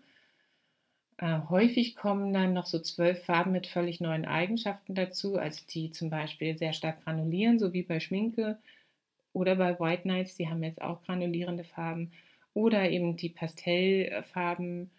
Äh, 1.18 1.40
häufig 1.48 1.96
kommen 1.96 2.32
dann 2.32 2.54
noch 2.54 2.66
so 2.66 2.78
zwölf 2.78 3.24
Farben 3.24 3.52
mit 3.52 3.66
völlig 3.66 4.00
neuen 4.00 4.24
Eigenschaften 4.24 4.94
dazu, 4.94 5.36
also 5.36 5.62
die 5.68 5.90
zum 5.90 6.10
Beispiel 6.10 6.56
sehr 6.56 6.72
stark 6.72 7.04
granulieren, 7.04 7.58
so 7.58 7.72
wie 7.72 7.82
bei 7.82 8.00
Schminke 8.00 8.58
oder 9.32 9.56
bei 9.56 9.78
White 9.78 10.08
Nights, 10.08 10.36
die 10.36 10.48
haben 10.48 10.62
jetzt 10.62 10.80
auch 10.80 11.02
granulierende 11.02 11.64
Farben 11.64 12.12
oder 12.54 12.88
eben 12.90 13.16
die 13.16 13.28
Pastellfarben, 13.28 14.90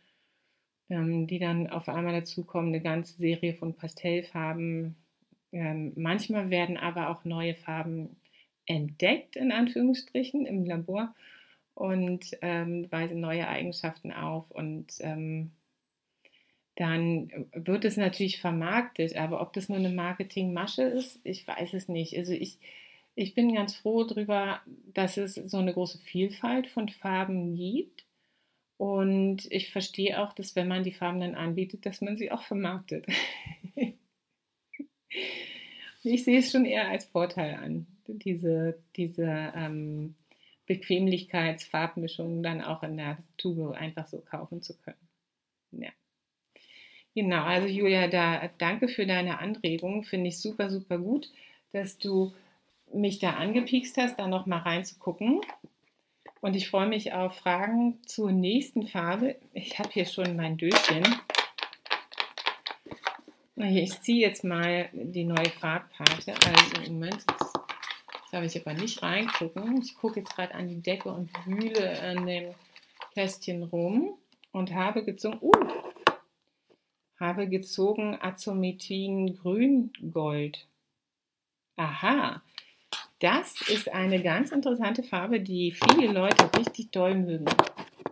ähm, 0.91 1.25
die 1.25 1.39
dann 1.39 1.69
auf 1.69 1.87
einmal 1.89 2.13
dazukommen, 2.13 2.69
eine 2.69 2.81
ganze 2.81 3.17
Serie 3.17 3.53
von 3.53 3.73
Pastellfarben. 3.73 4.95
Ähm, 5.51 5.93
manchmal 5.95 6.49
werden 6.49 6.77
aber 6.77 7.09
auch 7.09 7.25
neue 7.25 7.55
Farben 7.55 8.17
entdeckt, 8.65 9.35
in 9.35 9.51
Anführungsstrichen, 9.51 10.45
im 10.45 10.65
Labor 10.65 11.15
und 11.73 12.37
ähm, 12.41 12.91
weisen 12.91 13.21
neue 13.21 13.47
Eigenschaften 13.47 14.11
auf 14.11 14.51
und 14.51 14.93
ähm, 14.99 15.51
dann 16.75 17.47
wird 17.53 17.85
es 17.85 17.97
natürlich 17.97 18.39
vermarktet. 18.39 19.15
Aber 19.15 19.41
ob 19.41 19.53
das 19.53 19.69
nur 19.69 19.77
eine 19.77 19.89
Marketingmasche 19.89 20.83
ist, 20.83 21.19
ich 21.23 21.47
weiß 21.47 21.73
es 21.73 21.87
nicht. 21.87 22.17
Also 22.17 22.33
ich, 22.33 22.59
ich 23.15 23.33
bin 23.33 23.53
ganz 23.53 23.75
froh 23.75 24.03
darüber, 24.03 24.61
dass 24.93 25.17
es 25.17 25.35
so 25.35 25.57
eine 25.57 25.73
große 25.73 25.99
Vielfalt 25.99 26.67
von 26.67 26.89
Farben 26.89 27.55
gibt. 27.55 28.05
Und 28.81 29.45
ich 29.51 29.71
verstehe 29.71 30.19
auch, 30.19 30.33
dass 30.33 30.55
wenn 30.55 30.67
man 30.67 30.81
die 30.81 30.91
Farben 30.91 31.19
dann 31.19 31.35
anbietet, 31.35 31.85
dass 31.85 32.01
man 32.01 32.17
sie 32.17 32.31
auch 32.31 32.41
vermarktet. 32.41 33.05
ich 36.01 36.23
sehe 36.23 36.39
es 36.39 36.51
schon 36.51 36.65
eher 36.65 36.89
als 36.89 37.05
Vorteil 37.05 37.53
an, 37.53 37.85
diese, 38.07 38.79
diese 38.95 39.53
ähm, 39.55 40.15
Bequemlichkeitsfarbmischung 40.65 42.41
dann 42.41 42.63
auch 42.63 42.81
in 42.81 42.97
der 42.97 43.19
Tube 43.37 43.75
einfach 43.75 44.07
so 44.07 44.19
kaufen 44.19 44.63
zu 44.63 44.75
können. 44.79 45.07
Ja. 45.73 45.91
Genau, 47.13 47.43
also 47.43 47.67
Julia, 47.67 48.07
da 48.07 48.49
danke 48.57 48.87
für 48.87 49.05
deine 49.05 49.37
Anregung. 49.37 50.05
Finde 50.05 50.29
ich 50.29 50.39
super, 50.39 50.71
super 50.71 50.97
gut, 50.97 51.29
dass 51.71 51.99
du 51.99 52.33
mich 52.91 53.19
da 53.19 53.33
angepiekst 53.33 53.97
hast, 53.97 54.17
da 54.17 54.27
noch 54.27 54.47
mal 54.47 54.57
reinzugucken. 54.57 55.41
Und 56.41 56.55
ich 56.55 56.69
freue 56.69 56.87
mich 56.87 57.13
auf 57.13 57.37
Fragen 57.37 57.99
zur 58.05 58.31
nächsten 58.31 58.87
Farbe. 58.87 59.35
Ich 59.53 59.77
habe 59.77 59.89
hier 59.91 60.05
schon 60.05 60.35
mein 60.35 60.57
Döschen. 60.57 61.03
Ich 63.55 64.01
ziehe 64.01 64.27
jetzt 64.27 64.43
mal 64.43 64.89
die 64.91 65.23
neue 65.23 65.51
Farbkarte. 65.51 66.33
Also 66.33 66.91
Moment, 66.91 67.23
jetzt 67.27 68.31
darf 68.31 68.43
ich 68.43 68.59
aber 68.59 68.73
nicht 68.73 69.03
reingucken. 69.03 69.81
Ich 69.83 69.93
gucke 69.95 70.21
jetzt 70.21 70.35
gerade 70.35 70.55
an 70.55 70.67
die 70.67 70.81
Decke 70.81 71.11
und 71.11 71.29
wühle 71.45 72.01
an 72.01 72.25
dem 72.25 72.55
Kästchen 73.13 73.61
rum 73.61 74.17
und 74.51 74.73
habe 74.73 75.03
gezogen. 75.03 75.37
Uh, 75.41 75.51
habe 77.19 77.47
gezogen 77.47 78.17
Azomethin 78.19 79.37
Grüngold. 79.37 80.67
Aha, 81.75 82.41
das 83.21 83.61
ist 83.69 83.91
eine 83.93 84.21
ganz 84.21 84.51
interessante 84.51 85.03
Farbe, 85.03 85.39
die 85.39 85.71
viele 85.71 86.11
Leute 86.11 86.49
richtig 86.57 86.91
doll 86.91 87.15
mögen. 87.15 87.45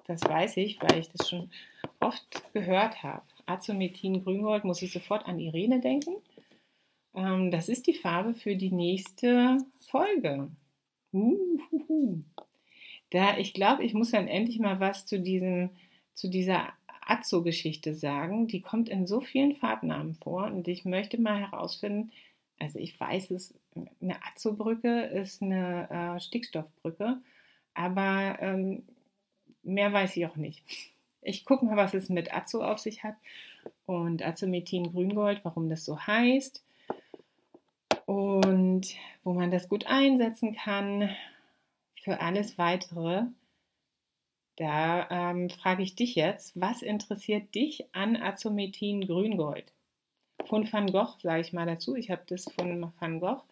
Das 0.06 0.24
weiß 0.24 0.58
ich, 0.58 0.80
weil 0.82 1.00
ich 1.00 1.10
das 1.10 1.30
schon 1.30 1.50
oft 2.00 2.54
gehört 2.54 3.04
habe. 3.04 3.24
Azomethin 3.48 4.24
Grüngold 4.24 4.64
muss 4.64 4.82
ich 4.84 4.94
sofort 4.94 5.28
an 5.28 5.40
Irene 5.40 5.80
denken. 5.82 6.16
Ähm, 7.16 7.50
das 7.50 7.70
ist 7.70 7.88
die 7.88 7.94
Farbe 7.94 8.36
für 8.36 8.56
die 8.56 8.72
nächste 8.72 9.58
Folge. 9.88 10.50
Da, 13.12 13.38
ich 13.40 13.56
glaube, 13.56 13.84
ich 13.84 13.96
muss 13.96 14.12
dann 14.12 14.28
endlich 14.28 14.60
mal 14.60 14.80
was 14.80 15.08
zu, 15.08 15.20
diesem, 15.20 15.72
zu 16.14 16.28
dieser 16.28 16.74
Azzo-Geschichte 17.08 17.96
sagen. 17.96 18.48
Die 18.48 18.62
kommt 18.62 18.88
in 18.88 19.08
so 19.08 19.20
vielen 19.20 19.56
Farbnamen 19.56 20.14
vor 20.14 20.46
und 20.46 20.68
ich 20.68 20.86
möchte 20.86 21.20
mal 21.20 21.40
herausfinden, 21.40 22.12
also 22.60 22.78
ich 22.80 23.00
weiß 23.00 23.32
es, 23.32 23.54
eine 24.02 24.24
Azzo-Brücke 24.24 25.04
ist 25.04 25.42
eine 25.42 25.90
äh, 25.90 26.20
Stickstoffbrücke, 26.20 27.18
aber 27.74 28.38
ähm, 28.42 28.84
mehr 29.64 29.92
weiß 29.94 30.16
ich 30.18 30.26
auch 30.26 30.36
nicht. 30.36 30.64
Ich 31.22 31.46
gucke 31.46 31.66
mal, 31.66 31.76
was 31.78 31.94
es 31.94 32.10
mit 32.10 32.34
Azzo 32.34 32.64
auf 32.64 32.80
sich 32.80 33.04
hat 33.04 33.16
und 33.86 34.26
Azomethin 34.26 34.92
Grüngold, 34.92 35.42
warum 35.44 35.70
das 35.70 35.84
so 35.86 36.00
heißt. 36.00 36.64
und 38.06 38.96
wo 39.24 39.34
man 39.34 39.52
das 39.52 39.70
gut 39.70 39.86
einsetzen 39.86 40.56
kann 40.56 41.10
für 42.02 42.20
alles 42.22 42.58
weitere. 42.58 43.26
Da 44.56 45.08
ähm, 45.12 45.50
frage 45.50 45.84
ich 45.84 45.96
dich 45.96 46.16
jetzt, 46.16 46.60
was 46.60 46.82
interessiert 46.82 47.54
dich 47.54 47.86
an 47.94 48.18
Azomethin 48.18 49.06
Grüngold? 49.06 49.72
Von 50.46 50.72
Van 50.72 50.92
Gogh 50.92 51.16
sage 51.22 51.42
ich 51.42 51.54
mal 51.54 51.66
dazu. 51.66 51.96
Ich 51.96 52.10
habe 52.10 52.22
das 52.28 52.46
von 52.46 52.92
Van 53.00 53.20
Gogh, 53.20 53.44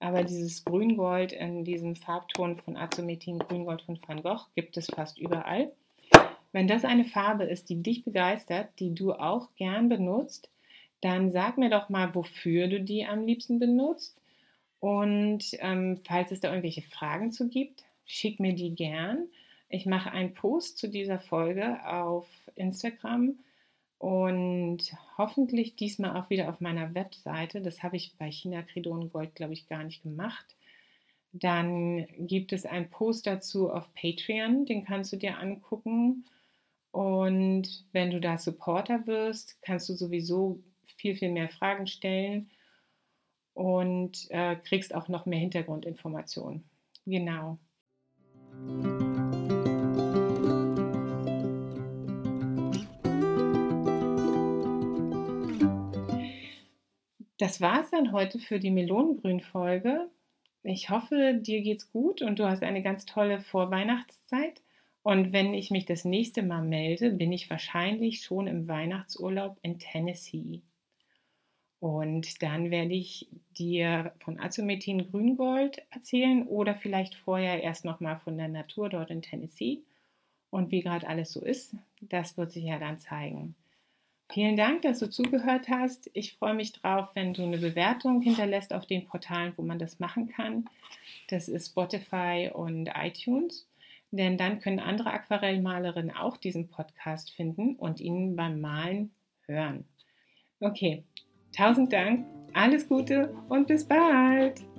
aber 0.00 0.24
dieses 0.24 0.64
Grüngold 0.64 1.32
in 1.32 1.64
diesem 1.64 1.96
Farbton 1.96 2.56
von 2.58 2.76
Azomethin 2.76 3.38
Grüngold 3.38 3.82
von 3.82 3.98
Van 4.06 4.22
Gogh 4.22 4.46
gibt 4.54 4.76
es 4.76 4.86
fast 4.86 5.18
überall. 5.18 5.72
Wenn 6.52 6.68
das 6.68 6.84
eine 6.84 7.04
Farbe 7.04 7.44
ist, 7.44 7.68
die 7.68 7.82
dich 7.82 8.04
begeistert, 8.04 8.68
die 8.78 8.94
du 8.94 9.12
auch 9.12 9.54
gern 9.56 9.88
benutzt, 9.88 10.50
dann 11.00 11.30
sag 11.30 11.58
mir 11.58 11.70
doch 11.70 11.88
mal, 11.88 12.14
wofür 12.14 12.68
du 12.68 12.80
die 12.80 13.06
am 13.06 13.26
liebsten 13.26 13.58
benutzt. 13.58 14.18
Und 14.80 15.44
ähm, 15.60 16.00
falls 16.06 16.30
es 16.32 16.40
da 16.40 16.48
irgendwelche 16.48 16.82
Fragen 16.82 17.32
zu 17.32 17.48
gibt, 17.48 17.84
schick 18.04 18.40
mir 18.40 18.54
die 18.54 18.74
gern. 18.74 19.26
Ich 19.68 19.86
mache 19.86 20.12
einen 20.12 20.34
Post 20.34 20.78
zu 20.78 20.88
dieser 20.88 21.18
Folge 21.18 21.84
auf 21.86 22.26
Instagram 22.54 23.38
und 23.98 24.94
hoffentlich 25.16 25.76
diesmal 25.76 26.16
auch 26.16 26.30
wieder 26.30 26.48
auf 26.48 26.60
meiner 26.60 26.94
Webseite. 26.94 27.62
Das 27.62 27.82
habe 27.82 27.96
ich 27.96 28.14
bei 28.18 28.30
China 28.30 28.62
Credon 28.62 29.10
Gold, 29.10 29.34
glaube 29.34 29.54
ich, 29.54 29.68
gar 29.68 29.84
nicht 29.84 30.02
gemacht. 30.02 30.56
Dann 31.32 32.06
gibt 32.18 32.52
es 32.52 32.64
einen 32.66 32.90
Post 32.90 33.26
dazu 33.26 33.70
auf 33.70 33.92
Patreon, 33.94 34.66
den 34.66 34.84
kannst 34.84 35.12
du 35.12 35.16
dir 35.16 35.38
angucken. 35.38 36.24
Und 36.92 37.84
wenn 37.92 38.10
du 38.10 38.20
da 38.20 38.38
Supporter 38.38 39.06
wirst, 39.06 39.60
kannst 39.60 39.88
du 39.88 39.94
sowieso 39.94 40.60
viel, 40.96 41.14
viel 41.14 41.30
mehr 41.30 41.48
Fragen 41.48 41.86
stellen 41.86 42.50
und 43.52 44.30
äh, 44.30 44.56
kriegst 44.56 44.94
auch 44.94 45.08
noch 45.08 45.26
mehr 45.26 45.40
Hintergrundinformationen. 45.40 46.64
Genau. 47.04 47.58
Das 57.38 57.60
war 57.60 57.82
es 57.82 57.90
dann 57.90 58.12
heute 58.12 58.38
für 58.38 58.58
die 58.58 58.70
Melonengrün-Folge. 58.70 60.08
Ich 60.62 60.90
hoffe, 60.90 61.34
dir 61.34 61.60
geht's 61.60 61.92
gut 61.92 62.22
und 62.22 62.38
du 62.38 62.48
hast 62.48 62.62
eine 62.62 62.82
ganz 62.82 63.04
tolle 63.04 63.40
Vorweihnachtszeit. 63.40 64.62
Und 65.02 65.32
wenn 65.32 65.54
ich 65.54 65.70
mich 65.70 65.84
das 65.84 66.04
nächste 66.04 66.42
Mal 66.42 66.62
melde, 66.62 67.10
bin 67.10 67.32
ich 67.32 67.48
wahrscheinlich 67.50 68.22
schon 68.22 68.46
im 68.46 68.66
Weihnachtsurlaub 68.66 69.58
in 69.62 69.78
Tennessee. 69.78 70.62
Und 71.78 72.42
dann 72.42 72.70
werde 72.70 72.94
ich 72.94 73.28
dir 73.56 74.12
von 74.18 74.40
Azomethin 74.40 75.10
Grüngold 75.10 75.82
erzählen 75.90 76.46
oder 76.46 76.74
vielleicht 76.74 77.14
vorher 77.14 77.62
erst 77.62 77.84
nochmal 77.84 78.16
von 78.16 78.38
der 78.38 78.48
Natur 78.48 78.88
dort 78.88 79.10
in 79.10 79.22
Tennessee. 79.22 79.82
Und 80.50 80.70
wie 80.70 80.80
gerade 80.80 81.06
alles 81.06 81.32
so 81.32 81.44
ist, 81.44 81.76
das 82.00 82.36
wird 82.36 82.50
sich 82.50 82.64
ja 82.64 82.78
dann 82.78 82.98
zeigen. 82.98 83.54
Vielen 84.32 84.56
Dank, 84.56 84.82
dass 84.82 84.98
du 84.98 85.08
zugehört 85.08 85.68
hast. 85.68 86.10
Ich 86.12 86.34
freue 86.34 86.54
mich 86.54 86.72
drauf, 86.72 87.08
wenn 87.14 87.32
du 87.32 87.42
eine 87.42 87.58
Bewertung 87.58 88.20
hinterlässt 88.20 88.72
auf 88.72 88.86
den 88.86 89.06
Portalen, 89.06 89.52
wo 89.56 89.62
man 89.62 89.78
das 89.78 90.00
machen 90.00 90.28
kann. 90.28 90.68
Das 91.28 91.48
ist 91.48 91.68
Spotify 91.68 92.50
und 92.52 92.90
iTunes. 92.94 93.66
Denn 94.10 94.36
dann 94.36 94.60
können 94.60 94.78
andere 94.78 95.12
Aquarellmalerinnen 95.12 96.14
auch 96.14 96.36
diesen 96.36 96.68
Podcast 96.68 97.32
finden 97.32 97.76
und 97.76 98.00
ihn 98.00 98.36
beim 98.36 98.60
Malen 98.60 99.10
hören. 99.46 99.84
Okay, 100.60 101.04
tausend 101.54 101.92
Dank, 101.92 102.26
alles 102.52 102.88
Gute 102.88 103.34
und 103.48 103.66
bis 103.66 103.86
bald! 103.86 104.75